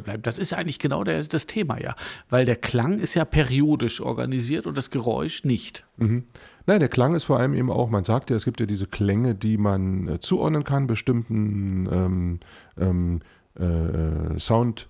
bleiben. 0.00 0.22
Das 0.22 0.38
ist 0.38 0.52
eigentlich 0.52 0.78
genau 0.78 1.02
der, 1.02 1.24
das 1.24 1.46
Thema, 1.46 1.80
ja. 1.80 1.96
Weil 2.28 2.44
der 2.44 2.54
Klang 2.54 3.00
ist 3.00 3.14
ja 3.14 3.24
periodisch 3.24 4.00
organisiert 4.00 4.68
und 4.68 4.76
das 4.76 4.90
Geräusch 4.90 5.42
nicht. 5.42 5.84
Mhm. 5.96 6.26
Nein, 6.70 6.78
der 6.78 6.88
Klang 6.88 7.16
ist 7.16 7.24
vor 7.24 7.40
allem 7.40 7.54
eben 7.54 7.68
auch, 7.68 7.90
man 7.90 8.04
sagt 8.04 8.30
ja, 8.30 8.36
es 8.36 8.44
gibt 8.44 8.60
ja 8.60 8.66
diese 8.66 8.86
Klänge, 8.86 9.34
die 9.34 9.58
man 9.58 10.06
äh, 10.06 10.20
zuordnen 10.20 10.62
kann, 10.62 10.86
bestimmten 10.86 11.88
ähm, 11.90 12.40
ähm, 12.78 13.22
äh, 13.58 14.38
Soundgebern, 14.38 14.88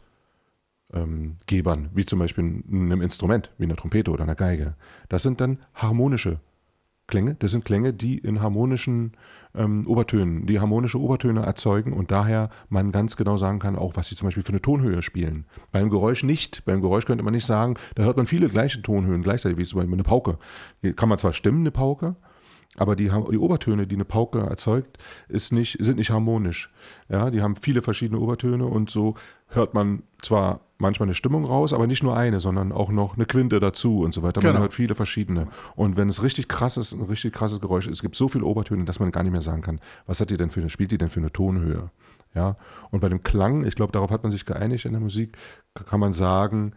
ähm, 0.92 1.36
Gebern, 1.46 1.88
wie 1.94 2.04
zum 2.04 2.18
Beispiel 2.18 2.44
einem 2.70 3.00
Instrument, 3.00 3.50
wie 3.56 3.64
einer 3.64 3.76
Trompete 3.76 4.10
oder 4.10 4.24
einer 4.24 4.34
Geige. 4.34 4.74
Das 5.08 5.22
sind 5.22 5.40
dann 5.40 5.56
harmonische 5.72 6.40
Klänge. 7.10 7.36
Das 7.38 7.50
sind 7.50 7.64
Klänge, 7.64 7.92
die 7.92 8.16
in 8.18 8.40
harmonischen 8.40 9.12
ähm, 9.54 9.86
Obertönen, 9.86 10.46
die 10.46 10.60
harmonische 10.60 10.98
Obertöne 10.98 11.42
erzeugen 11.42 11.92
und 11.92 12.10
daher 12.10 12.50
man 12.68 12.92
ganz 12.92 13.16
genau 13.16 13.36
sagen 13.36 13.58
kann, 13.58 13.76
auch 13.76 13.96
was 13.96 14.08
sie 14.08 14.16
zum 14.16 14.28
Beispiel 14.28 14.42
für 14.42 14.50
eine 14.50 14.62
Tonhöhe 14.62 15.02
spielen. 15.02 15.44
Beim 15.72 15.90
Geräusch 15.90 16.22
nicht. 16.22 16.64
Beim 16.64 16.80
Geräusch 16.80 17.04
könnte 17.04 17.24
man 17.24 17.34
nicht 17.34 17.46
sagen, 17.46 17.74
da 17.94 18.04
hört 18.04 18.16
man 18.16 18.26
viele 18.26 18.48
gleiche 18.48 18.80
Tonhöhen 18.80 19.22
gleichzeitig, 19.22 19.58
wie 19.58 19.64
zum 19.64 19.78
Beispiel 19.78 19.94
eine 19.94 20.04
Pauke. 20.04 20.38
Hier 20.80 20.94
kann 20.94 21.08
man 21.08 21.18
zwar 21.18 21.32
stimmen, 21.32 21.60
eine 21.60 21.70
Pauke, 21.70 22.16
aber 22.76 22.96
die, 22.96 23.10
die 23.30 23.38
Obertöne, 23.38 23.86
die 23.86 23.96
eine 23.96 24.04
Pauke 24.04 24.40
erzeugt, 24.40 24.98
nicht, 25.28 25.76
sind 25.80 25.98
nicht 25.98 26.10
harmonisch. 26.10 26.72
Ja, 27.08 27.30
die 27.30 27.42
haben 27.42 27.56
viele 27.56 27.82
verschiedene 27.82 28.20
Obertöne 28.20 28.66
und 28.66 28.90
so 28.90 29.16
hört 29.48 29.74
man 29.74 30.04
zwar 30.22 30.60
manchmal 30.80 31.06
eine 31.08 31.14
Stimmung 31.14 31.44
raus, 31.44 31.72
aber 31.72 31.86
nicht 31.86 32.02
nur 32.02 32.16
eine, 32.16 32.40
sondern 32.40 32.72
auch 32.72 32.90
noch 32.90 33.16
eine 33.16 33.26
Quinte 33.26 33.60
dazu 33.60 34.00
und 34.00 34.12
so 34.12 34.22
weiter. 34.22 34.40
Man 34.42 34.52
Genau. 34.52 34.62
hört 34.62 34.74
viele 34.74 34.94
verschiedene. 34.94 35.48
Und 35.76 35.96
wenn 35.96 36.08
es 36.08 36.22
richtig 36.22 36.48
krass 36.48 36.76
ist, 36.76 36.92
ein 36.92 37.02
richtig 37.02 37.32
krasses 37.34 37.60
Geräusch 37.60 37.86
ist, 37.86 37.96
es 37.98 38.02
gibt 38.02 38.16
so 38.16 38.28
viele 38.28 38.44
Obertöne, 38.44 38.84
dass 38.84 39.00
man 39.00 39.12
gar 39.12 39.22
nicht 39.22 39.32
mehr 39.32 39.40
sagen 39.42 39.62
kann, 39.62 39.80
was 40.06 40.20
hat 40.20 40.30
die 40.30 40.36
denn 40.36 40.50
für 40.50 40.60
eine, 40.60 40.70
spielt 40.70 40.90
die 40.90 40.98
denn 40.98 41.10
für 41.10 41.20
eine 41.20 41.32
Tonhöhe? 41.32 41.90
Ja, 42.34 42.56
und 42.90 43.00
bei 43.00 43.08
dem 43.08 43.24
Klang, 43.24 43.64
ich 43.64 43.74
glaube, 43.74 43.92
darauf 43.92 44.10
hat 44.10 44.22
man 44.22 44.30
sich 44.30 44.46
geeinigt 44.46 44.84
in 44.84 44.92
der 44.92 45.00
Musik, 45.00 45.36
kann 45.74 45.98
man 46.00 46.12
sagen, 46.12 46.74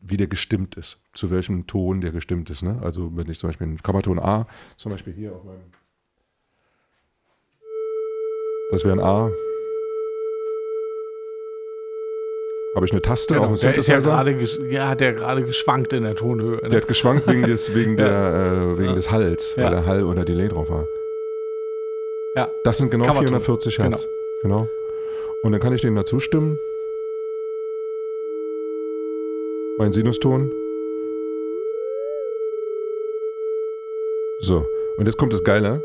wie 0.00 0.16
der 0.16 0.26
gestimmt 0.26 0.74
ist, 0.74 1.02
zu 1.14 1.30
welchem 1.30 1.66
Ton 1.66 2.00
der 2.00 2.10
gestimmt 2.10 2.50
ist. 2.50 2.62
Ne? 2.62 2.78
Also 2.82 3.16
wenn 3.16 3.28
ich 3.30 3.38
zum 3.38 3.48
Beispiel 3.48 3.66
einen 3.68 3.82
Kammerton 3.82 4.18
A, 4.18 4.46
zum 4.76 4.92
Beispiel 4.92 5.12
hier 5.12 5.32
auf 5.34 5.44
meinem, 5.44 5.60
das 8.72 8.84
wäre 8.84 8.94
ein 8.94 9.00
A, 9.00 9.30
habe 12.76 12.86
ich 12.86 12.92
eine 12.92 13.02
Taste 13.02 13.40
auf 13.40 13.46
dem 13.46 13.56
der 13.58 13.76
ist 13.76 13.88
ja 13.88 14.00
Synthesizer. 14.00 14.60
ges- 14.62 14.64
ja, 14.68 14.88
hat 14.88 15.00
ja 15.00 15.10
gerade 15.12 15.42
geschwankt 15.42 15.92
in 15.94 16.04
der 16.04 16.14
Tonhöhe. 16.14 16.60
Ne? 16.62 16.68
Der 16.68 16.80
hat 16.82 16.86
geschwankt 16.88 17.26
wegen 17.26 17.42
des, 17.42 17.74
wegen 17.74 17.96
Ja. 17.98 18.06
der, 18.06 18.52
äh, 18.52 18.78
wegen 18.78 18.88
Ja. 18.90 18.94
des 18.94 19.10
Halls, 19.10 19.56
weil 19.56 19.70
der 19.70 19.86
Hall 19.86 20.04
oder 20.04 20.24
Delay 20.24 20.48
drauf 20.48 20.68
war. 20.70 20.86
Ja. 22.34 22.54
Das 22.62 22.76
sind 22.78 22.90
genau 22.90 23.06
Kammerton. 23.06 23.28
440 23.28 23.78
Hertz. 23.78 24.08
Genau. 24.42 24.68
Und 25.42 25.52
dann 25.52 25.60
kann 25.60 25.72
ich 25.72 25.80
denen 25.80 25.96
dazu 25.96 26.20
stimmen. 26.20 26.60
Mein 29.78 29.92
Sinuston. 29.92 30.52
So. 34.38 34.66
Und 34.96 35.06
jetzt 35.06 35.16
kommt 35.16 35.32
das 35.32 35.44
Geile. 35.44 35.82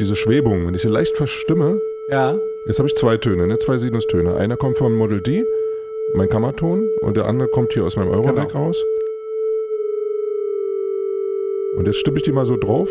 Diese 0.00 0.16
Schwebung, 0.16 0.66
wenn 0.66 0.74
ich 0.74 0.82
sie 0.82 0.88
leicht 0.88 1.16
verstimme, 1.16 1.80
ja, 2.08 2.40
jetzt 2.66 2.78
habe 2.78 2.88
ich 2.88 2.94
zwei 2.94 3.16
Töne, 3.16 3.46
ne? 3.46 3.58
zwei 3.58 3.78
Sinustöne. 3.78 4.36
Einer 4.36 4.56
kommt 4.56 4.78
vom 4.78 4.94
Model 4.94 5.20
D, 5.20 5.44
mein 6.14 6.28
Kammerton, 6.28 6.90
und 7.00 7.16
der 7.16 7.26
andere 7.26 7.48
kommt 7.48 7.72
hier 7.72 7.84
aus 7.84 7.96
meinem 7.96 8.10
Eurorack 8.10 8.48
Genau. 8.52 8.64
raus. 8.66 8.84
Und 11.76 11.86
jetzt 11.86 11.96
stimme 11.98 12.16
ich 12.16 12.22
die 12.22 12.32
mal 12.32 12.46
so 12.46 12.56
drauf. 12.56 12.88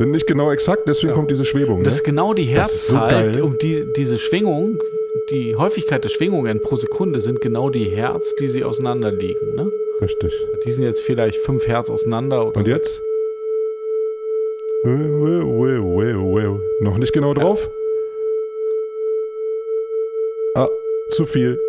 Sind 0.00 0.12
nicht 0.12 0.26
genau 0.26 0.50
exakt, 0.50 0.88
deswegen 0.88 1.10
Ja. 1.10 1.14
kommt 1.14 1.30
diese 1.30 1.44
Schwebung. 1.44 1.84
Das 1.84 1.92
Ne? 1.92 1.96
ist 1.98 2.04
genau 2.04 2.32
die 2.32 2.44
so 2.46 2.50
Herzzahl, 2.52 3.32
geil. 3.32 3.42
um 3.42 3.58
die 3.58 3.84
diese 3.84 4.18
Schwingung, 4.18 4.82
die 5.28 5.56
Häufigkeit 5.56 6.02
der 6.04 6.08
Schwingungen 6.08 6.60
pro 6.60 6.76
Sekunde 6.76 7.20
sind 7.20 7.42
genau 7.42 7.68
die 7.68 7.84
Hertz, 7.84 8.34
die 8.34 8.48
sie 8.48 8.64
auseinander 8.64 9.12
liegen. 9.12 9.54
Ne? 9.54 9.70
Richtig. 10.00 10.32
Die 10.64 10.72
sind 10.72 10.84
jetzt 10.84 11.02
vielleicht 11.02 11.36
5 11.42 11.66
Hertz 11.66 11.90
auseinander. 11.90 12.56
Und 12.56 12.66
jetzt? 12.66 13.02
Noch 16.80 16.96
nicht 16.96 17.12
genau 17.12 17.34
drauf? 17.34 17.68
Ah, 20.54 20.68
zu 21.10 21.26
viel. 21.26 21.60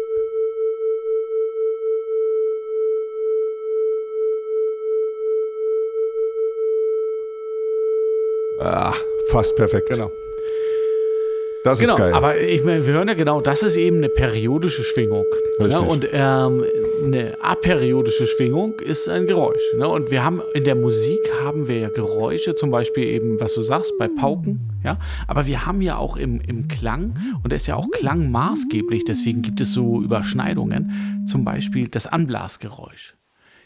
Ah, 8.62 8.93
fast 9.30 9.56
perfekt. 9.56 9.89
Genau. 9.89 10.12
Das 11.63 11.80
Genau, 11.80 11.93
ist 11.93 11.97
geil. 12.00 12.13
aber 12.13 12.39
ich 12.41 12.63
meine, 12.63 12.88
wir 12.88 12.93
hören 12.93 13.08
ja 13.08 13.13
genau, 13.13 13.39
das 13.39 13.62
ist 13.62 13.78
eben 13.78 13.97
eine 13.97 14.10
periodische 14.10 14.84
Schwingung. 14.84 15.26
Ne? 15.60 15.80
Und 15.80 16.08
ähm, 16.12 16.63
eine 17.04 17.36
aperiodische 17.39 18.26
Schwingung 18.26 18.80
ist 18.80 19.08
ein 19.08 19.28
Geräusch. 19.28 19.62
Ne? 19.78 19.88
Und 19.88 20.10
wir 20.10 20.24
haben 20.24 20.41
in 20.56 20.63
der 20.63 20.74
Musik 20.74 21.19
haben 21.43 21.67
wir 21.67 21.78
ja 21.78 21.89
Geräusche, 21.89 22.56
zum 22.56 22.71
Beispiel 22.71 23.04
eben, 23.04 23.39
was 23.39 23.54
du 23.54 23.62
sagst, 23.62 23.93
bei 24.00 24.08
Pauken, 24.08 24.71
ja. 24.84 24.97
Aber 25.28 25.45
wir 25.45 25.67
haben 25.67 25.82
ja 25.84 25.97
auch 25.97 26.17
im, 26.17 26.41
im 26.41 26.67
Klang, 26.67 27.15
und 27.43 27.52
da 27.52 27.56
ist 27.56 27.67
ja 27.67 27.76
auch 27.76 27.91
Klang 27.91 28.32
maßgeblich, 28.32 29.06
deswegen 29.06 29.43
gibt 29.43 29.62
es 29.62 29.71
so 29.71 30.02
Überschneidungen, 30.02 31.26
zum 31.28 31.45
Beispiel 31.45 31.88
das 31.89 32.08
Anblasgeräusch. 32.08 33.13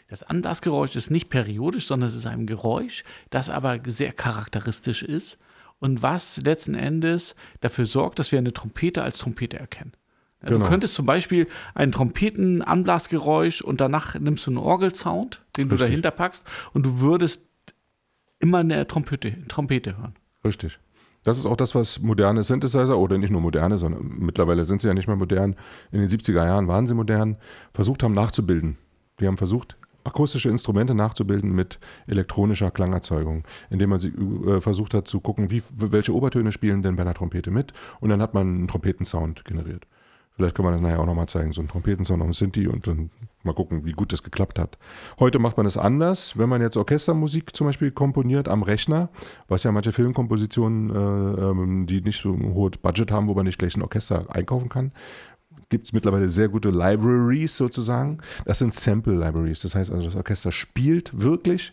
Das 0.08 0.22
Anblasgeräusch 0.22 0.94
ist 0.94 1.10
nicht 1.10 1.30
periodisch, 1.30 1.86
sondern 1.86 2.08
es 2.08 2.14
ist 2.14 2.26
ein 2.26 2.46
Geräusch, 2.46 3.04
das 3.30 3.50
aber 3.50 3.80
sehr 3.86 4.12
charakteristisch 4.12 5.02
ist 5.02 5.38
und 5.78 6.02
was 6.02 6.40
letzten 6.42 6.74
Endes 6.74 7.34
dafür 7.60 7.86
sorgt, 7.86 8.18
dass 8.18 8.32
wir 8.32 8.38
eine 8.38 8.52
Trompete 8.52 9.02
als 9.02 9.18
Trompete 9.18 9.58
erkennen. 9.58 9.92
Ja, 10.42 10.50
Genau. 10.50 10.64
Du 10.64 10.70
könntest 10.70 10.94
zum 10.94 11.06
Beispiel 11.06 11.48
ein 11.74 11.92
Trompeten-Anblasgeräusch 11.92 13.62
und 13.62 13.80
danach 13.80 14.18
nimmst 14.18 14.46
du 14.46 14.52
einen 14.52 14.58
Orgelsound, 14.58 15.44
den 15.56 15.68
du 15.68 15.74
Richtig. 15.74 15.88
dahinter 15.88 16.10
packst 16.10 16.46
und 16.72 16.86
du 16.86 17.00
würdest 17.00 17.46
immer 18.38 18.58
eine 18.58 18.86
Trompete, 18.86 19.46
Trompete 19.48 19.98
hören. 19.98 20.14
Richtig. 20.44 20.78
Das 21.24 21.38
ist 21.38 21.46
auch 21.46 21.56
das, 21.56 21.74
was 21.74 22.00
moderne 22.00 22.44
Synthesizer, 22.44 22.96
oder 22.96 23.18
nicht 23.18 23.30
nur 23.30 23.40
moderne, 23.40 23.78
sondern 23.78 24.06
mittlerweile 24.18 24.64
sind 24.64 24.80
sie 24.80 24.86
ja 24.86 24.94
nicht 24.94 25.08
mehr 25.08 25.16
modern, 25.16 25.56
in 25.90 26.00
den 26.00 26.08
70er 26.08 26.44
Jahren 26.44 26.68
waren 26.68 26.86
sie 26.86 26.94
modern, 26.94 27.36
versucht 27.74 28.04
haben 28.04 28.12
nachzubilden. 28.12 28.78
Die 29.18 29.26
haben 29.26 29.36
versucht, 29.36 29.76
akustische 30.06 30.48
Instrumente 30.48 30.94
nachzubilden 30.94 31.54
mit 31.54 31.78
elektronischer 32.06 32.70
Klangerzeugung, 32.70 33.44
indem 33.70 33.90
man 33.90 34.00
sie 34.00 34.08
äh, 34.08 34.60
versucht 34.60 34.94
hat 34.94 35.08
zu 35.08 35.20
gucken, 35.20 35.50
wie, 35.50 35.62
welche 35.74 36.14
Obertöne 36.14 36.52
spielen 36.52 36.82
denn 36.82 36.96
bei 36.96 37.02
einer 37.02 37.14
Trompete 37.14 37.50
mit 37.50 37.72
und 38.00 38.10
dann 38.10 38.22
hat 38.22 38.34
man 38.34 38.46
einen 38.46 38.68
Trompetensound 38.68 39.44
generiert. 39.44 39.86
Vielleicht 40.32 40.54
kann 40.54 40.64
man 40.64 40.74
das 40.74 40.82
nachher 40.82 41.00
auch 41.00 41.06
nochmal 41.06 41.28
zeigen, 41.28 41.52
so 41.52 41.62
einen 41.62 41.68
Trompetensound 41.68 42.22
dem 42.22 42.32
Sinti 42.32 42.68
und 42.68 42.86
dann 42.86 43.10
Mal 43.46 43.54
gucken, 43.54 43.84
wie 43.84 43.92
gut 43.92 44.12
das 44.12 44.24
geklappt 44.24 44.58
hat. 44.58 44.76
Heute 45.20 45.38
macht 45.38 45.56
man 45.56 45.66
es 45.66 45.78
anders. 45.78 46.36
Wenn 46.36 46.48
man 46.48 46.60
jetzt 46.60 46.76
Orchestermusik 46.76 47.54
zum 47.54 47.68
Beispiel 47.68 47.92
komponiert 47.92 48.48
am 48.48 48.64
Rechner, 48.64 49.08
was 49.46 49.62
ja 49.62 49.70
manche 49.70 49.92
Filmkompositionen, 49.92 50.90
äh, 50.90 51.40
ähm, 51.42 51.86
die 51.86 52.00
nicht 52.00 52.20
so 52.20 52.32
ein 52.32 52.54
hohes 52.54 52.76
Budget 52.78 53.12
haben, 53.12 53.28
wo 53.28 53.34
man 53.34 53.46
nicht 53.46 53.58
gleich 53.58 53.76
ein 53.76 53.82
Orchester 53.82 54.26
einkaufen 54.28 54.68
kann, 54.68 54.90
gibt 55.68 55.86
es 55.86 55.92
mittlerweile 55.92 56.28
sehr 56.28 56.48
gute 56.48 56.70
Libraries 56.70 57.56
sozusagen. 57.56 58.18
Das 58.44 58.58
sind 58.58 58.74
Sample 58.74 59.14
Libraries. 59.14 59.60
Das 59.60 59.74
heißt 59.74 59.90
also, 59.90 60.06
das 60.06 60.14
Orchester 60.16 60.52
spielt 60.52 61.20
wirklich 61.20 61.72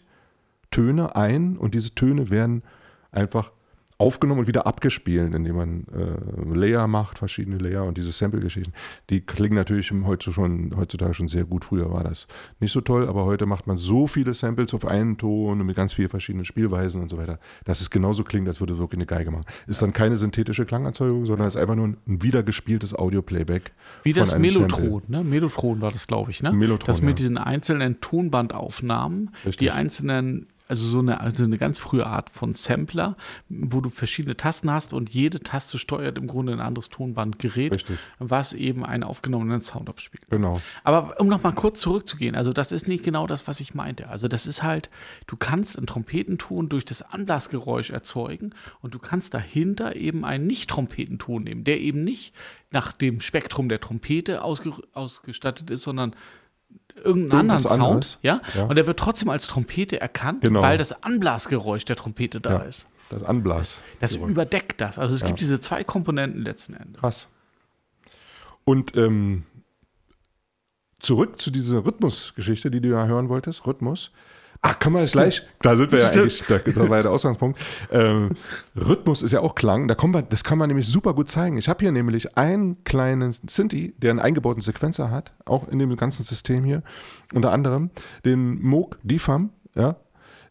Töne 0.71 1.15
ein 1.15 1.58
und 1.58 1.75
diese 1.75 1.93
Töne 1.93 2.29
werden 2.29 2.63
einfach 3.12 3.51
aufgenommen 4.03 4.41
und 4.41 4.47
wieder 4.47 4.67
abgespielt, 4.67 5.33
indem 5.33 5.55
man 5.55 5.85
äh, 5.93 6.53
Layer 6.53 6.87
macht, 6.87 7.19
verschiedene 7.19 7.57
Layer 7.57 7.85
und 7.85 7.97
diese 7.97 8.11
Sample-Geschichten, 8.11 8.73
die 9.09 9.21
klingen 9.21 9.55
natürlich 9.55 9.91
heutzutage 9.91 10.33
schon, 10.33 10.75
heutzutage 10.75 11.13
schon 11.13 11.29
sehr 11.29 11.45
gut. 11.45 11.63
Früher 11.63 11.89
war 11.91 12.03
das 12.03 12.27
nicht 12.59 12.73
so 12.73 12.81
toll, 12.81 13.07
aber 13.07 13.23
heute 13.23 13.45
macht 13.45 13.65
man 13.65 13.77
so 13.77 14.05
viele 14.05 14.33
Samples 14.33 14.73
auf 14.73 14.85
einen 14.85 15.17
Ton 15.17 15.61
und 15.61 15.65
mit 15.65 15.77
ganz 15.77 15.93
vielen 15.93 16.09
verschiedenen 16.09 16.43
Spielweisen 16.43 17.01
und 17.01 17.07
so 17.07 17.17
weiter, 17.17 17.39
dass 17.63 17.79
es 17.79 17.89
genauso 17.89 18.25
klingt, 18.25 18.47
als 18.49 18.59
würde 18.59 18.77
wirklich 18.77 18.97
eine 18.97 19.05
Geige 19.05 19.31
machen. 19.31 19.45
Ist 19.67 19.81
dann 19.81 19.93
keine 19.93 20.17
synthetische 20.17 20.65
Klangerzeugung, 20.65 21.25
sondern 21.25 21.47
ist 21.47 21.55
einfach 21.55 21.75
nur 21.75 21.87
ein 21.87 21.97
wiedergespieltes 22.05 22.93
Audio-Playback. 22.93 23.71
Wie 24.03 24.11
das 24.11 24.37
Melotron, 24.37 25.03
ne? 25.07 25.23
Melotron 25.23 25.81
war 25.81 25.91
das, 25.91 26.07
glaube 26.07 26.31
ich, 26.31 26.43
ne? 26.43 26.51
Melotron, 26.51 26.87
das 26.87 27.01
mit 27.01 27.11
ja. 27.11 27.23
diesen 27.23 27.37
einzelnen 27.37 28.01
Tonbandaufnahmen, 28.01 29.31
Richtig. 29.45 29.57
die 29.57 29.71
einzelnen 29.71 30.47
also 30.67 30.88
so 30.88 30.99
eine, 30.99 31.19
also 31.19 31.43
eine 31.43 31.58
ganz 31.58 31.78
frühe 31.78 32.06
Art 32.06 32.30
von 32.30 32.54
Sampler, 32.54 33.17
wo 33.49 33.82
du 33.82 33.89
verschiedene 33.89 34.38
Tasten 34.38 34.71
hast 34.71 34.93
und 34.93 35.10
jede 35.10 35.39
Taste 35.41 35.78
steuert 35.78 36.17
im 36.17 36.28
Grunde 36.28 36.54
ein 36.54 36.62
anderes 36.62 36.89
Tonbandgerät, 36.89 37.73
Richtig. 37.73 37.99
was 38.19 38.54
eben 38.54 38.86
einen 38.86 39.04
aufgenommenen 39.04 39.62
Sound 39.62 39.89
abspielt. 39.89 40.23
Genau. 40.30 40.62
Aber 40.84 41.19
um 41.19 41.28
nochmal 41.28 41.54
kurz 41.54 41.82
zurückzugehen, 41.82 42.36
also 42.36 42.54
das 42.54 42.71
ist 42.71 42.88
nicht 42.88 43.04
genau 43.04 43.28
das, 43.28 43.47
was 43.47 43.60
ich 43.60 43.73
meinte. 43.73 44.08
Also 44.08 44.28
das 44.28 44.47
ist 44.47 44.63
halt, 44.63 44.89
du 45.28 45.36
kannst 45.36 45.78
einen 45.78 45.88
Trompetenton 45.88 46.69
durch 46.69 46.86
das 46.86 47.02
Anblasgeräusch 47.02 47.89
erzeugen 47.89 48.56
und 48.82 48.93
du 48.93 48.99
kannst 48.99 49.34
dahinter 49.34 49.95
eben 49.95 50.23
einen 50.23 50.47
Nicht-Trompetenton 50.47 51.43
nehmen, 51.43 51.63
der 51.65 51.82
eben 51.82 52.04
nicht 52.04 52.34
nach 52.71 52.91
dem 52.91 53.21
Spektrum 53.21 53.69
der 53.69 53.80
Trompete 53.80 54.43
ausge 54.43 54.73
ausgestattet 54.93 55.69
ist, 55.69 55.84
sondern 55.84 56.15
irgendeinen 56.95 57.51
anderen 57.51 57.60
Sound, 57.60 58.19
ja? 58.21 58.41
ja? 58.56 58.63
Und 58.63 58.75
der 58.75 58.88
wird 58.88 58.99
trotzdem 58.99 59.29
als 59.29 59.47
Trompete 59.47 59.99
erkannt, 59.99 60.41
genau. 60.41 60.62
weil 60.62 60.77
das 60.77 61.03
Anblasgeräusch 61.03 61.86
der 61.86 61.95
Trompete 61.95 62.41
da 62.41 62.51
ja, 62.51 62.60
ist. 62.60 62.88
Das 63.10 63.23
Anblas. 63.23 63.79
Das, 63.99 64.12
das 64.12 64.19
überdeckt 64.19 64.82
das. 64.82 64.97
Also 64.97 65.13
es 65.13 65.21
ja. 65.21 65.27
gibt 65.27 65.39
diese 65.39 65.60
zwei 65.60 65.84
Komponenten 65.84 66.41
letzten 66.41 66.73
Endes. 66.73 67.01
Krass. 67.01 67.27
Und 68.65 68.95
ähm, 68.95 69.43
zurück 70.99 71.39
zu 71.39 71.51
dieser 71.51 71.86
Rhythmusgeschichte, 71.86 72.71
die 72.71 72.82
du 72.82 72.89
ja 72.89 73.06
hören 73.06 73.29
wolltest, 73.29 73.67
Rhythmus. 73.67 74.12
Ach, 74.65 74.80
kann 74.80 74.93
man 74.93 75.04
es 75.04 75.12
gleich, 75.12 75.45
da 75.62 75.76
sind 75.76 75.91
wir 75.91 75.99
ja 75.99 76.08
eigentlich, 76.08 76.41
da, 76.47 76.58
das 76.58 76.78
war 76.78 76.95
ja 76.95 77.04
der 77.04 77.12
Ausgangspunkt. 77.12 77.60
Ähm, 77.91 78.30
Rhythmus 78.78 79.21
ist 79.21 79.34
ja 79.34 79.41
auch 79.41 79.56
Klang, 79.56 79.89
da 79.89 79.93
kommen 79.93 80.13
wir, 80.13 80.21
das 80.21 80.45
kann 80.45 80.58
man 80.58 80.69
nämlich 80.69 80.88
super 80.88 81.13
gut 81.13 81.30
zeigen. 81.30 81.58
Ich 81.58 81.67
habe 81.67 81.82
hier 81.82 81.91
nämlich 81.91 82.38
einen 82.38 82.82
kleinen 82.86 83.34
Synthi, 83.34 83.93
der 83.97 84.12
einen 84.12 84.21
eingebauten 84.21 84.62
Sequenzer 84.62 85.12
hat, 85.12 85.34
auch 85.43 85.67
in 85.67 85.80
dem 85.80 85.93
ganzen 85.97 86.23
System 86.23 86.63
hier, 86.63 86.82
unter 87.34 87.52
anderem 87.52 87.89
den 88.23 88.62
Moog 88.62 88.97
Difam, 89.04 89.49
ja, 89.76 89.97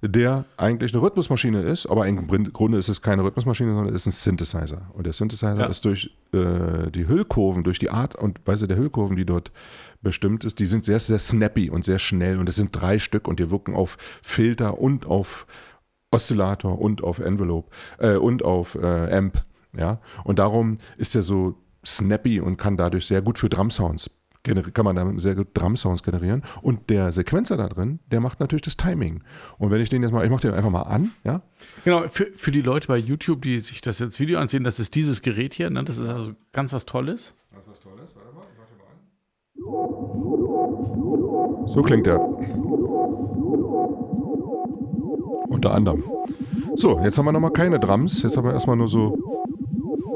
der 0.04 0.44
eigentlich 0.56 0.92
eine 0.92 1.02
Rhythmusmaschine 1.02 1.62
ist, 1.62 1.86
aber 1.86 2.08
im 2.08 2.26
Grunde 2.26 2.76
ist 2.76 2.88
es 2.88 3.02
keine 3.02 3.22
Rhythmusmaschine, 3.22 3.72
sondern 3.72 3.94
es 3.94 4.02
ist 4.02 4.06
ein 4.06 4.10
Synthesizer. 4.10 4.90
Und 4.94 5.06
der 5.06 5.12
Synthesizer 5.12 5.60
ja. 5.60 5.66
ist 5.66 5.84
durch 5.84 6.10
äh, 6.32 6.90
die 6.90 7.06
Hüllkurven, 7.06 7.62
durch 7.62 7.78
die 7.78 7.90
Art 7.90 8.16
und 8.16 8.40
Weise 8.44 8.66
der 8.66 8.76
Hüllkurven, 8.76 9.16
die 9.16 9.24
dort 9.24 9.52
bestimmt 10.02 10.44
ist, 10.44 10.58
die 10.58 10.66
sind 10.66 10.84
sehr, 10.84 10.98
sehr 10.98 11.20
snappy 11.20 11.70
und 11.70 11.84
sehr 11.84 12.00
schnell. 12.00 12.40
Und 12.40 12.48
es 12.48 12.56
sind 12.56 12.70
drei 12.72 12.98
Stück 12.98 13.28
und 13.28 13.38
die 13.38 13.50
wirken 13.50 13.76
auf 13.76 13.96
Filter 14.22 14.78
und 14.78 15.06
auf 15.06 15.46
Oszillator 16.10 16.80
und 16.80 17.04
auf 17.04 17.20
Envelope 17.20 17.70
äh, 17.98 18.16
und 18.16 18.44
auf 18.44 18.74
äh, 18.74 19.16
Amp. 19.16 19.44
Ja? 19.72 20.00
Und 20.24 20.40
darum 20.40 20.78
ist 20.96 21.14
er 21.14 21.22
so 21.22 21.54
snappy 21.86 22.40
und 22.40 22.56
kann 22.56 22.76
dadurch 22.76 23.06
sehr 23.06 23.22
gut 23.22 23.38
für 23.38 23.48
Drum-Sounds 23.48 24.10
kann 24.42 24.84
man 24.84 24.96
damit 24.96 25.20
sehr 25.20 25.34
gut 25.34 25.48
Drum-Sounds 25.54 26.02
generieren. 26.02 26.42
Und 26.62 26.90
der 26.90 27.12
Sequenzer 27.12 27.56
da 27.56 27.68
drin, 27.68 28.00
der 28.10 28.20
macht 28.20 28.40
natürlich 28.40 28.62
das 28.62 28.76
Timing. 28.76 29.22
Und 29.58 29.70
wenn 29.70 29.80
ich 29.80 29.88
den 29.88 30.02
jetzt 30.02 30.10
mal, 30.12 30.24
ich 30.24 30.30
mache 30.30 30.42
den 30.42 30.54
einfach 30.54 30.70
mal 30.70 30.82
an, 30.82 31.12
ja. 31.24 31.42
Genau, 31.84 32.08
für, 32.08 32.26
für 32.34 32.50
die 32.50 32.62
Leute 32.62 32.88
bei 32.88 32.96
YouTube, 32.96 33.42
die 33.42 33.60
sich 33.60 33.80
das 33.80 34.00
jetzt 34.00 34.18
Video 34.18 34.38
ansehen, 34.38 34.64
das 34.64 34.80
ist 34.80 34.94
dieses 34.94 35.22
Gerät 35.22 35.54
hier, 35.54 35.70
ne? 35.70 35.84
das 35.84 35.98
ist 35.98 36.08
also 36.08 36.32
ganz 36.52 36.72
was 36.72 36.86
Tolles. 36.86 37.34
Ganz 37.52 37.68
was 37.68 37.80
Tolles, 37.80 38.16
warte 38.16 38.34
mal, 38.34 38.42
ich 38.52 38.58
mach 38.58 38.66
den 38.66 38.78
mal 38.78 38.86
an. 41.60 41.68
So 41.68 41.82
klingt 41.82 42.06
der. 42.06 42.20
Unter 45.48 45.74
anderem. 45.74 46.02
So, 46.74 46.98
jetzt 47.00 47.16
haben 47.18 47.26
wir 47.26 47.32
nochmal 47.32 47.52
keine 47.52 47.78
Drums, 47.78 48.22
jetzt 48.22 48.36
haben 48.36 48.44
wir 48.44 48.54
erstmal 48.54 48.76
nur 48.76 48.88
so 48.88 49.16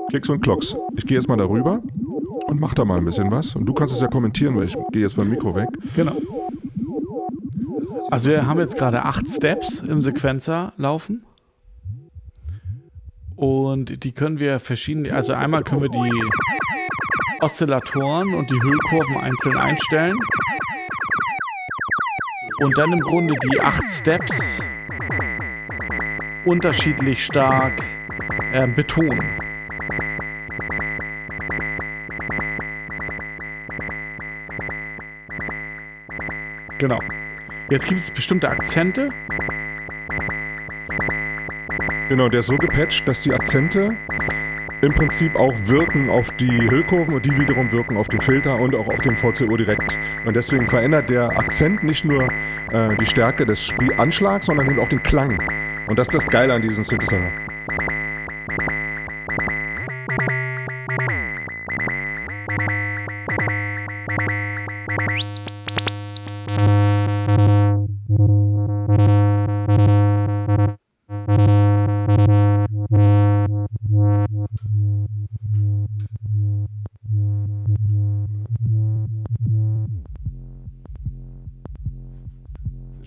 Klicks 0.09 0.29
und 0.31 0.41
Klocks. 0.41 0.77
Ich 0.97 1.07
gehe 1.07 1.17
erstmal 1.17 1.37
darüber 1.37 1.83
und 2.47 2.61
mach 2.61 2.75
da 2.75 2.85
mal 2.85 2.99
ein 2.99 3.05
bisschen 3.05 3.31
was. 3.31 3.55
Und 3.55 3.67
du 3.67 3.75
kannst 3.75 3.95
es 3.95 4.01
ja 4.01 4.09
kommentieren, 4.09 4.57
weil 4.57 4.65
ich 4.65 4.77
gehe 4.93 5.03
jetzt 5.03 5.17
beim 5.17 5.29
Mikro 5.29 5.55
weg. 5.55 5.69
Genau. 5.95 6.17
Also 8.11 8.31
wir 8.31 8.47
haben 8.47 8.61
jetzt 8.61 8.77
gerade 8.77 9.05
acht 9.05 9.29
Steps 9.29 9.81
im 9.81 10.01
Sequenzer 10.01 10.73
laufen. 10.77 11.25
Und 13.35 14.05
die 14.05 14.13
können 14.13 14.39
wir 14.39 14.61
verschieden, 14.61 15.11
also 15.11 15.35
einmal 15.35 15.63
können 15.63 15.83
wir 15.83 15.91
die 15.91 16.23
Oszillatoren 17.43 18.35
und 18.35 18.51
die 18.51 18.61
Hüllkurven 18.61 19.17
einzeln 19.19 19.57
einstellen. 19.57 20.19
Und 22.63 22.79
dann 22.79 22.93
im 22.93 23.01
Grunde 23.01 23.35
die 23.51 23.61
acht 23.61 23.87
Steps 23.91 24.63
unterschiedlich 26.47 27.25
stark 27.27 27.83
äh, 28.53 28.67
betonen. 28.67 29.46
Genau. 36.79 37.01
Jetzt 37.71 37.87
gibt 37.87 38.01
es 38.01 38.11
bestimmte 38.11 38.49
Akzente. 38.49 39.11
Genau, 42.09 42.29
der 42.29 42.41
ist 42.41 42.47
so 42.47 42.57
gepatcht, 42.57 43.09
dass 43.09 43.23
die 43.23 43.33
Akzente 43.33 43.97
im 44.83 44.93
Prinzip 44.93 45.35
auch 45.37 45.55
wirken 45.65 46.11
auf 46.11 46.31
die 46.33 46.71
Hüllkurven 46.71 47.15
und 47.15 47.25
die 47.25 47.37
wiederum 47.37 47.73
wirken 47.73 47.97
auf 47.97 48.09
den 48.09 48.21
Filter 48.21 48.59
und 48.61 48.75
auch 48.75 48.87
auf 48.87 49.01
den 49.01 49.17
VCO 49.17 49.57
direkt. 49.57 49.99
Und 50.25 50.37
deswegen 50.37 50.69
verändert 50.69 51.11
der 51.11 51.31
Akzent 51.31 51.83
nicht 51.83 52.05
nur 52.05 52.29
äh, 52.71 52.97
die 53.01 53.07
Stärke 53.07 53.47
des 53.47 53.65
Spielanschlags, 53.65 54.47
sondern 54.47 54.69
eben 54.69 54.79
auch 54.79 54.89
den 54.89 55.03
Klang. 55.03 55.39
Und 55.89 55.99
das 55.99 56.09
ist 56.09 56.15
das 56.15 56.27
Geile 56.29 56.55
an 56.55 56.63
diesem 56.63 56.85
Synthesizer. 56.85 57.46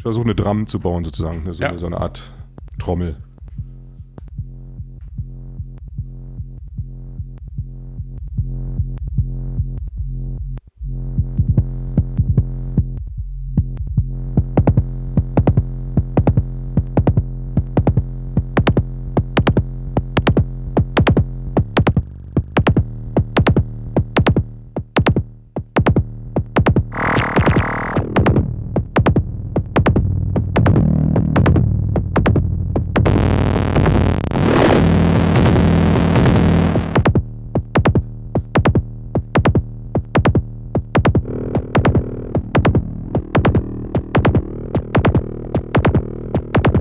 Versuche 0.09 0.25
eine 0.25 0.35
Drum 0.35 0.65
zu 0.65 0.79
bauen, 0.79 1.05
sozusagen. 1.05 1.53
So, 1.53 1.63
ja. 1.63 1.77
so 1.77 1.85
eine 1.85 2.01
Art 2.01 2.33
Trommel. 2.79 3.17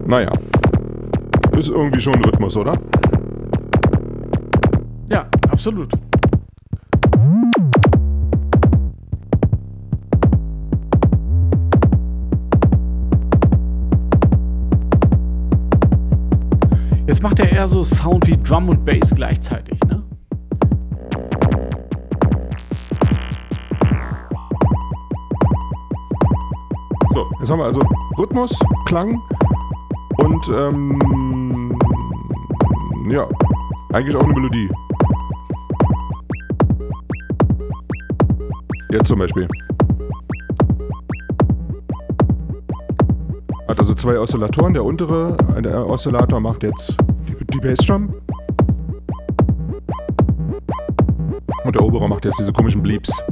Naja. 0.09 0.31
Ist 1.53 1.69
irgendwie 1.69 2.01
schon 2.01 2.15
ein 2.15 2.25
Rhythmus, 2.25 2.57
oder? 2.57 2.73
Ja, 5.11 5.27
absolut. 5.51 5.93
Jetzt 17.07 17.23
macht 17.23 17.41
er 17.41 17.53
eher 17.53 17.69
so 17.69 17.83
Sound 17.83 18.27
wie 18.29 18.39
Drum 18.43 18.71
und 18.71 18.83
Bass 18.87 19.15
gleichzeitig, 19.15 19.79
ne? 19.89 20.03
So, 27.15 27.27
jetzt 27.41 27.51
haben 27.51 27.59
wir 27.59 27.67
also 27.67 27.83
Rhythmus, 28.17 28.59
Klang, 28.87 29.21
und 30.29 30.49
ähm, 30.49 31.79
ja, 33.11 33.27
eigentlich 33.93 34.17
auch 34.17 34.25
eine 34.25 34.35
Melodie. 34.35 34.69
Jetzt 38.91 39.09
zum 39.09 39.19
Beispiel. 39.19 39.49
Hat 43.69 43.79
also 43.79 43.95
zwei 43.95 44.19
Oszillatoren. 44.19 44.75
Der 44.75 44.85
untere 44.85 45.37
der 45.63 45.87
Oszillator 45.87 46.41
macht 46.41 46.63
jetzt 46.63 46.97
die, 47.27 47.37
die 47.47 47.59
Bassdrum. 47.59 48.15
Und 51.65 51.75
der 51.75 51.83
obere 51.83 52.09
macht 52.09 52.25
jetzt 52.25 52.39
diese 52.39 52.53
komischen 52.53 52.83
Bleeps. 52.83 53.23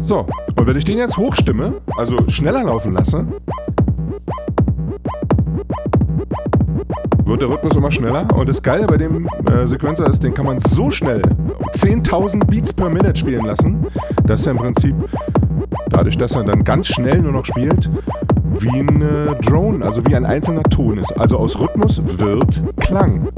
So, 0.00 0.26
und 0.56 0.66
wenn 0.66 0.76
ich 0.76 0.84
den 0.84 0.98
jetzt 0.98 1.16
hochstimme, 1.16 1.80
also 1.96 2.16
schneller 2.28 2.64
laufen 2.64 2.92
lasse, 2.92 3.26
wird 7.38 7.50
der 7.50 7.56
Rhythmus 7.56 7.76
immer 7.76 7.92
schneller. 7.92 8.26
Und 8.34 8.48
das 8.48 8.62
Geile 8.62 8.86
bei 8.86 8.96
dem 8.96 9.28
äh, 9.46 9.66
Sequencer 9.66 10.08
ist, 10.08 10.24
den 10.24 10.34
kann 10.34 10.46
man 10.46 10.58
so 10.58 10.90
schnell 10.90 11.22
10.000 11.72 12.44
Beats 12.46 12.72
per 12.72 12.88
Minute 12.88 13.14
spielen 13.14 13.44
lassen, 13.44 13.86
dass 14.24 14.44
er 14.46 14.52
im 14.52 14.58
Prinzip, 14.58 14.94
dadurch, 15.90 16.18
dass 16.18 16.34
er 16.34 16.42
dann 16.42 16.64
ganz 16.64 16.88
schnell 16.88 17.20
nur 17.20 17.32
noch 17.32 17.44
spielt, 17.44 17.90
wie 18.58 18.80
ein 18.80 19.02
äh, 19.02 19.40
Drone, 19.42 19.84
also 19.84 20.04
wie 20.06 20.16
ein 20.16 20.26
einzelner 20.26 20.64
Ton 20.64 20.98
ist. 20.98 21.12
Also 21.12 21.36
aus 21.38 21.60
Rhythmus 21.60 22.02
wird 22.18 22.62
Klang. 22.80 23.28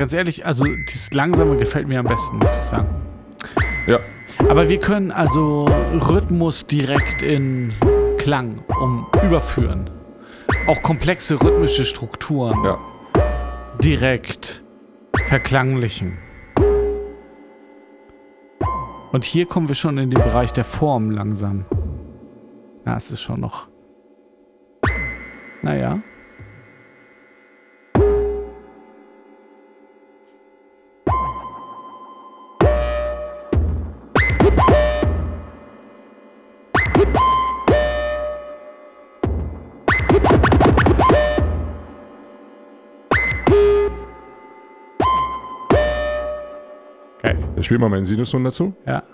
Ganz 0.00 0.14
ehrlich, 0.14 0.46
also 0.46 0.64
dieses 0.64 1.12
Langsame 1.12 1.58
gefällt 1.58 1.86
mir 1.86 1.98
am 2.00 2.06
besten, 2.06 2.38
muss 2.38 2.56
ich 2.56 2.62
sagen. 2.62 2.88
Ja. 3.86 3.98
Aber 4.48 4.70
wir 4.70 4.80
können 4.80 5.12
also 5.12 5.66
Rhythmus 5.92 6.66
direkt 6.66 7.20
in 7.22 7.70
Klang 8.16 8.64
um 8.80 9.06
überführen. 9.22 9.90
Auch 10.66 10.80
komplexe 10.82 11.34
rhythmische 11.42 11.84
Strukturen 11.84 12.64
Ja. 12.64 12.78
direkt 13.84 14.62
verklanglichen. 15.26 16.16
Und 19.12 19.26
hier 19.26 19.44
kommen 19.44 19.68
wir 19.68 19.74
schon 19.74 19.98
in 19.98 20.10
den 20.10 20.22
Bereich 20.22 20.54
der 20.54 20.64
Form 20.64 21.10
langsam. 21.10 21.66
Ja, 22.86 22.96
es 22.96 23.10
ist 23.10 23.20
schon 23.20 23.40
noch. 23.40 23.68
Naja. 25.60 25.98
Spiele 47.70 47.78
mal 47.78 47.88
meinen 47.88 48.04
Sinuston 48.04 48.42
dazu. 48.42 48.74
Ja. 48.84 49.04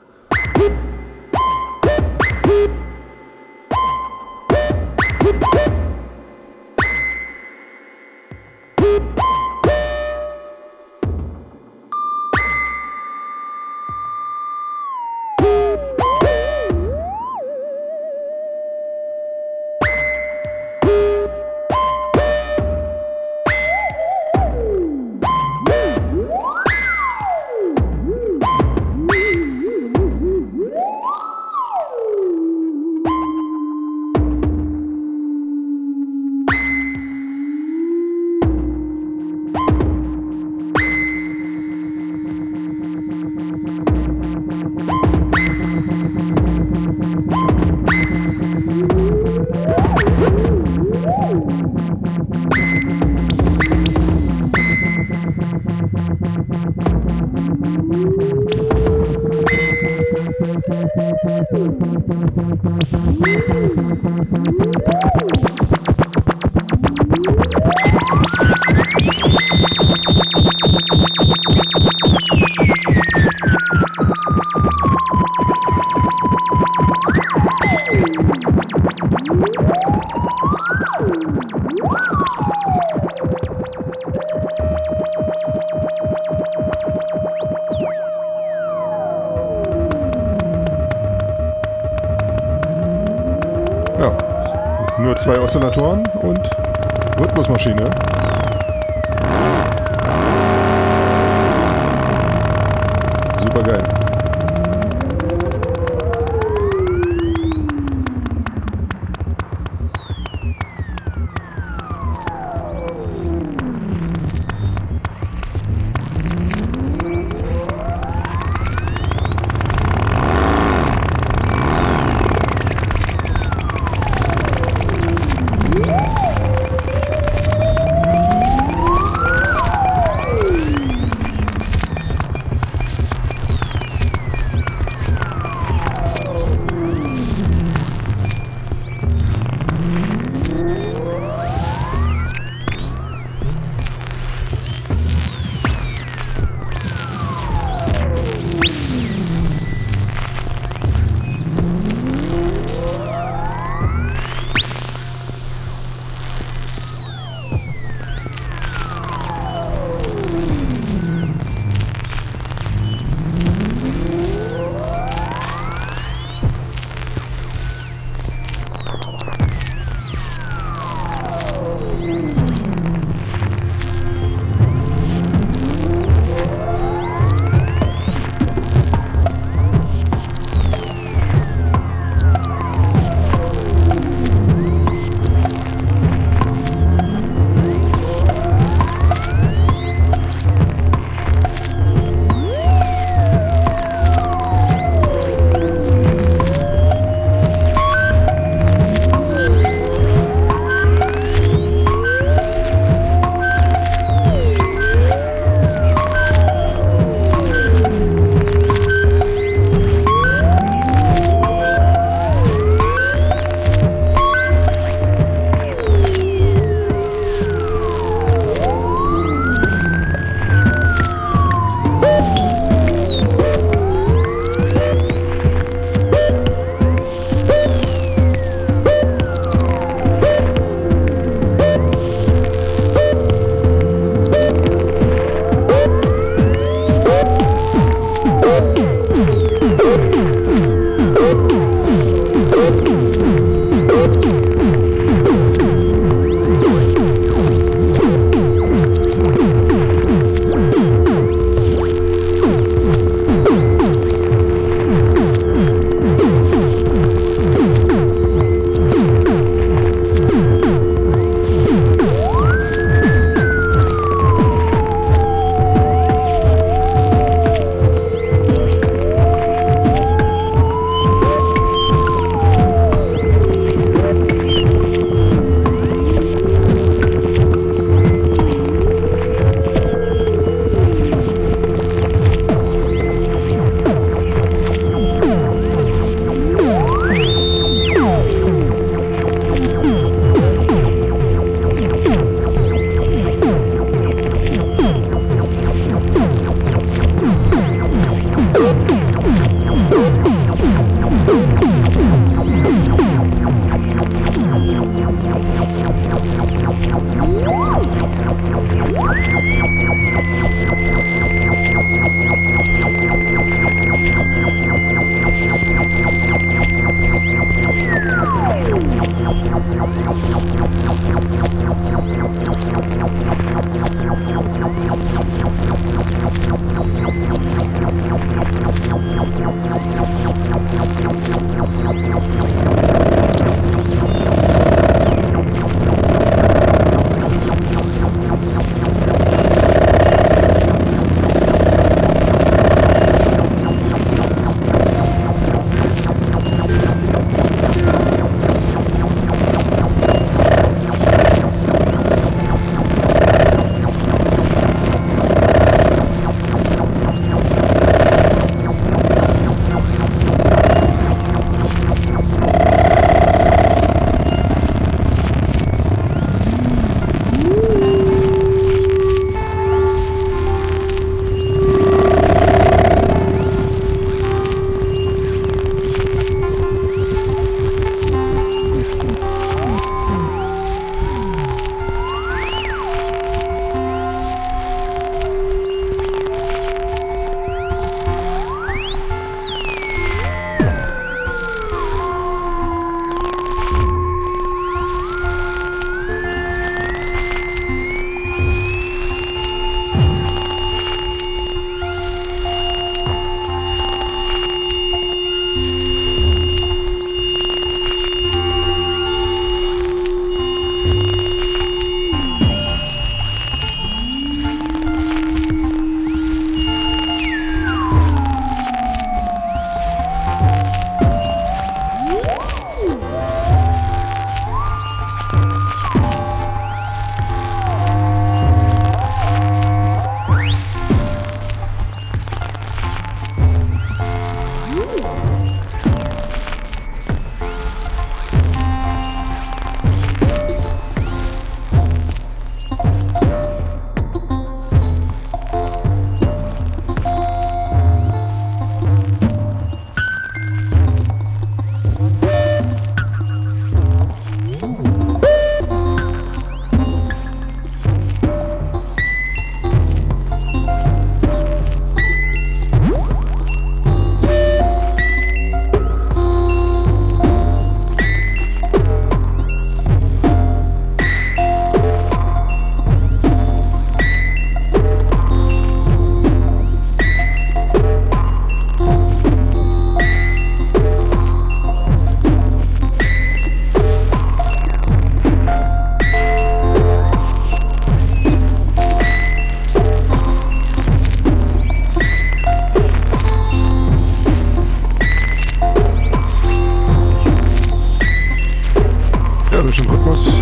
durch 499.67 499.79
den 499.79 499.91
Rhythmus. 499.91 500.33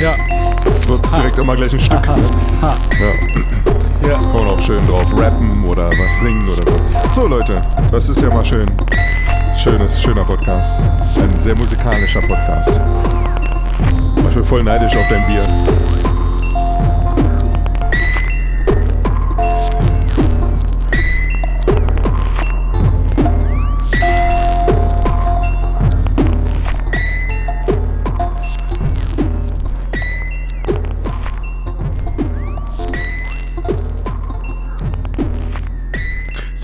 Ja. 0.00 0.16
Wird 0.88 1.04
es 1.04 1.10
direkt 1.12 1.38
immer 1.38 1.54
gleich 1.56 1.72
ein 1.74 1.78
Stück. 1.78 2.08
Ha. 2.08 2.16
Ha. 2.62 2.76
Ja. 2.98 4.08
ja. 4.08 4.14
Kann 4.14 4.32
man 4.32 4.48
auch 4.48 4.60
schön 4.60 4.86
drauf 4.86 5.06
rappen 5.14 5.64
oder 5.64 5.90
was 5.90 6.20
singen 6.20 6.48
oder 6.48 6.62
so. 6.64 6.76
So, 7.10 7.26
Leute, 7.26 7.62
das 7.90 8.08
ist 8.08 8.22
ja 8.22 8.30
mal 8.30 8.44
schön. 8.44 8.66
Schönes, 9.62 10.00
schöner 10.00 10.24
Podcast. 10.24 10.80
Ein 11.16 11.38
sehr 11.38 11.54
musikalischer 11.54 12.22
Podcast. 12.22 12.80
Ich 14.28 14.34
bin 14.34 14.44
voll 14.44 14.62
neidisch 14.62 14.96
auf 14.96 15.06
dein 15.08 15.26
Bier. 15.26 16.05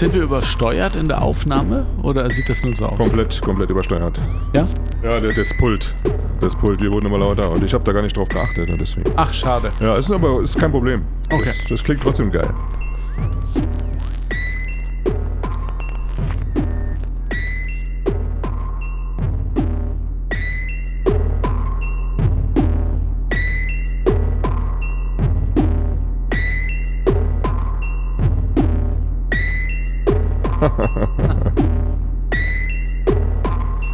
Sind 0.02 0.14
wir 0.14 0.22
übersteuert 0.22 0.96
in 0.96 1.06
der 1.06 1.22
Aufnahme 1.22 1.86
oder 2.02 2.28
sieht 2.28 2.50
das 2.50 2.64
nur 2.64 2.74
so 2.74 2.86
aus? 2.86 2.98
Komplett, 2.98 3.40
komplett 3.40 3.70
übersteuert. 3.70 4.20
Ja? 4.52 4.66
Ja, 5.00 5.20
das, 5.20 5.36
das 5.36 5.56
Pult. 5.56 5.94
Das 6.40 6.56
Pult, 6.56 6.80
wir 6.80 6.90
wurden 6.90 7.06
immer 7.06 7.18
lauter 7.18 7.48
und 7.52 7.62
ich 7.62 7.72
habe 7.72 7.84
da 7.84 7.92
gar 7.92 8.02
nicht 8.02 8.16
drauf 8.16 8.28
geachtet 8.28 8.68
und 8.68 8.80
deswegen. 8.80 9.12
Ach, 9.14 9.32
schade. 9.32 9.70
Ja, 9.78 9.94
ist 9.94 10.10
aber 10.10 10.42
ist 10.42 10.58
kein 10.58 10.72
Problem. 10.72 11.04
Okay. 11.30 11.44
Das, 11.44 11.64
das 11.68 11.84
klingt 11.84 12.02
trotzdem 12.02 12.32
geil. 12.32 12.52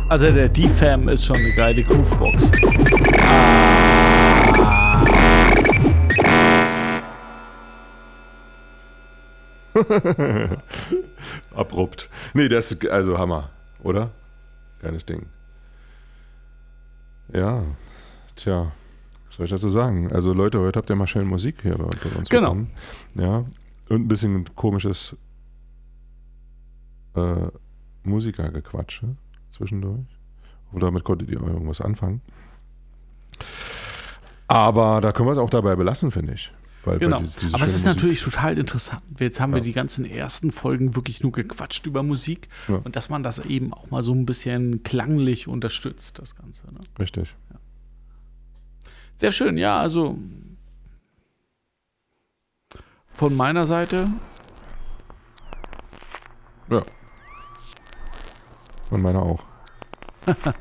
Also 0.08 0.30
der 0.30 0.48
D-Fam 0.48 1.08
ist 1.08 1.24
schon 1.26 1.36
eine 1.36 1.52
geile 1.54 1.82
Groovebox. 1.84 2.50
Abrupt. 11.54 12.08
Nee, 12.34 12.48
das 12.48 12.72
ist 12.72 12.86
also 12.88 13.18
Hammer, 13.18 13.50
oder? 13.82 14.10
Geiles 14.80 15.04
Ding. 15.06 15.26
Ja, 17.32 17.62
tja, 18.36 18.72
was 19.26 19.36
soll 19.36 19.44
ich 19.46 19.50
dazu 19.52 19.70
sagen? 19.70 20.12
Also 20.12 20.32
Leute, 20.32 20.60
heute 20.60 20.78
habt 20.78 20.88
ihr 20.90 20.96
mal 20.96 21.06
schön 21.06 21.26
Musik 21.26 21.62
hier 21.62 21.76
bei 21.76 21.84
bei 21.84 22.16
uns 22.18 22.28
Genau. 22.28 22.50
bekommen. 22.50 22.70
Ja, 23.14 23.38
und 23.88 24.02
ein 24.02 24.08
bisschen 24.08 24.44
komisches 24.54 25.16
äh, 27.14 27.48
Musikergequatsche 28.04 29.16
zwischendurch. 29.58 30.00
Und 30.72 30.82
damit 30.82 31.04
konntet 31.04 31.28
ihr 31.30 31.40
irgendwas 31.42 31.80
anfangen. 31.80 32.20
Aber 34.46 35.00
da 35.00 35.12
können 35.12 35.28
wir 35.28 35.32
es 35.32 35.38
auch 35.38 35.50
dabei 35.50 35.76
belassen, 35.76 36.10
finde 36.10 36.32
ich. 36.34 36.50
Weil 36.84 36.98
Genau. 36.98 37.16
bei 37.18 37.22
dies- 37.24 37.36
diese 37.36 37.54
Aber 37.54 37.64
es 37.64 37.70
ist 37.74 37.84
Musik- 37.84 37.96
natürlich 37.96 38.22
total 38.22 38.56
interessant. 38.56 39.02
Jetzt 39.18 39.40
haben 39.40 39.52
wir 39.52 39.58
Ja. 39.58 39.64
die 39.64 39.72
ganzen 39.72 40.04
ersten 40.06 40.52
Folgen 40.52 40.94
wirklich 40.96 41.22
nur 41.22 41.32
gequatscht 41.32 41.86
über 41.86 42.02
Musik 42.02 42.48
Ja. 42.68 42.76
und 42.76 42.96
dass 42.96 43.08
man 43.10 43.22
das 43.22 43.38
eben 43.40 43.72
auch 43.74 43.90
mal 43.90 44.02
so 44.02 44.14
ein 44.14 44.24
bisschen 44.24 44.82
klanglich 44.84 45.48
unterstützt, 45.48 46.18
das 46.18 46.34
Ganze. 46.36 46.72
Ne? 46.72 46.80
Richtig. 46.98 47.34
Sehr 49.16 49.32
schön, 49.32 49.58
ja, 49.58 49.78
also 49.80 50.16
von 53.08 53.34
meiner 53.34 53.66
Seite 53.66 54.08
Ja. 56.70 56.82
Und 58.90 59.02
meiner 59.02 59.22
auch. 59.22 59.42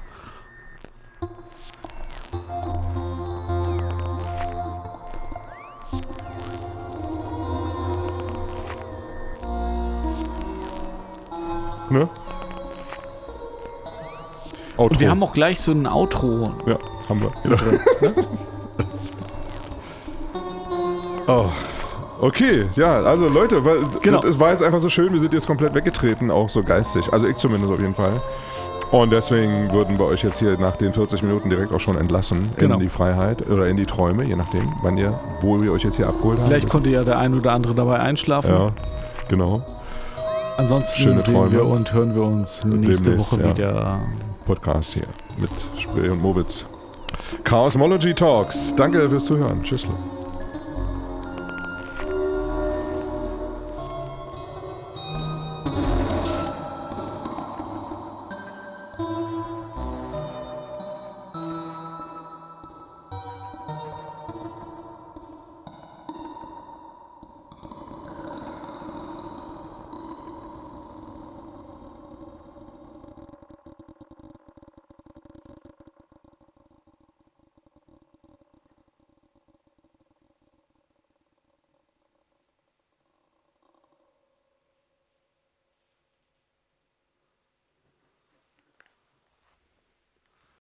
ne? 11.90 12.10
Outro. 14.78 14.94
Und 14.94 15.00
wir 15.00 15.10
haben 15.10 15.24
auch 15.24 15.34
gleich 15.34 15.60
so 15.60 15.72
ein 15.72 15.88
Outro. 15.88 16.54
Ja, 16.66 16.78
haben 17.10 17.22
wir. 17.22 17.32
oh. 21.28 21.50
Okay, 22.20 22.66
ja, 22.76 23.02
also 23.04 23.28
Leute, 23.28 23.64
weil, 23.64 23.78
Genau. 24.02 24.20
es 24.24 24.40
war 24.40 24.50
jetzt 24.50 24.64
einfach 24.64 24.80
so 24.80 24.90
schön, 24.90 25.14
wir 25.14 25.20
sind 25.20 25.36
jetzt 25.36 25.46
komplett 25.46 25.76
weggetreten, 25.76 26.32
auch 26.32 26.50
so 26.50 26.64
geistig. 26.64 27.14
Also 27.14 27.28
ich 27.28 27.36
zumindest 27.38 27.72
auf 27.72 27.80
jeden 27.80 27.94
Fall. 27.94 28.20
Und 28.92 29.12
deswegen 29.12 29.72
würden 29.74 30.00
wir 30.00 30.06
euch 30.06 30.24
jetzt 30.24 30.40
hier 30.40 30.58
nach 30.60 30.78
den 30.78 30.94
40 30.94 31.22
Minuten 31.22 31.50
direkt 31.50 31.74
auch 31.74 31.80
schon 31.80 31.98
entlassen 31.98 32.50
Genau. 32.58 32.76
in 32.76 32.80
die 32.82 32.90
Freiheit 32.90 33.46
oder 33.50 33.68
in 33.68 33.76
die 33.76 33.86
Träume, 33.86 34.24
je 34.24 34.36
nachdem, 34.36 34.72
wann 34.82 34.98
ihr, 34.98 35.20
wo 35.42 35.62
wir 35.62 35.74
euch 35.74 35.84
jetzt 35.84 35.98
hier 35.98 36.08
abgeholt 36.08 36.40
haben. 36.40 36.48
Vielleicht 36.48 36.70
konnte 36.70 36.90
ja 36.90 37.04
der 37.04 37.18
ein 37.18 37.34
oder 37.34 37.52
andere 37.52 37.76
dabei 37.76 38.00
einschlafen. 38.00 38.50
Ja, 38.52 38.70
genau. 39.28 39.62
Ansonsten 40.58 41.02
Schöne 41.02 41.24
sehen 41.24 41.36
Träume. 41.36 41.52
wir 41.52 41.66
und 41.66 41.92
hören 41.94 42.16
wir 42.16 42.24
uns 42.24 42.64
nächste 42.66 43.04
Demnächst, 43.04 43.34
Woche 43.34 43.44
ja. 43.44 43.50
wieder. 43.56 44.00
Podcast 44.46 44.94
hier 44.94 45.04
mit 45.38 45.52
Spree 45.78 46.08
und 46.10 46.22
Mowitz. 46.22 46.66
Chaosmology 47.44 48.14
Talks. 48.14 48.74
Danke 48.76 49.10
fürs 49.10 49.26
Zuhören. 49.26 49.62
Tschüss. 49.64 49.86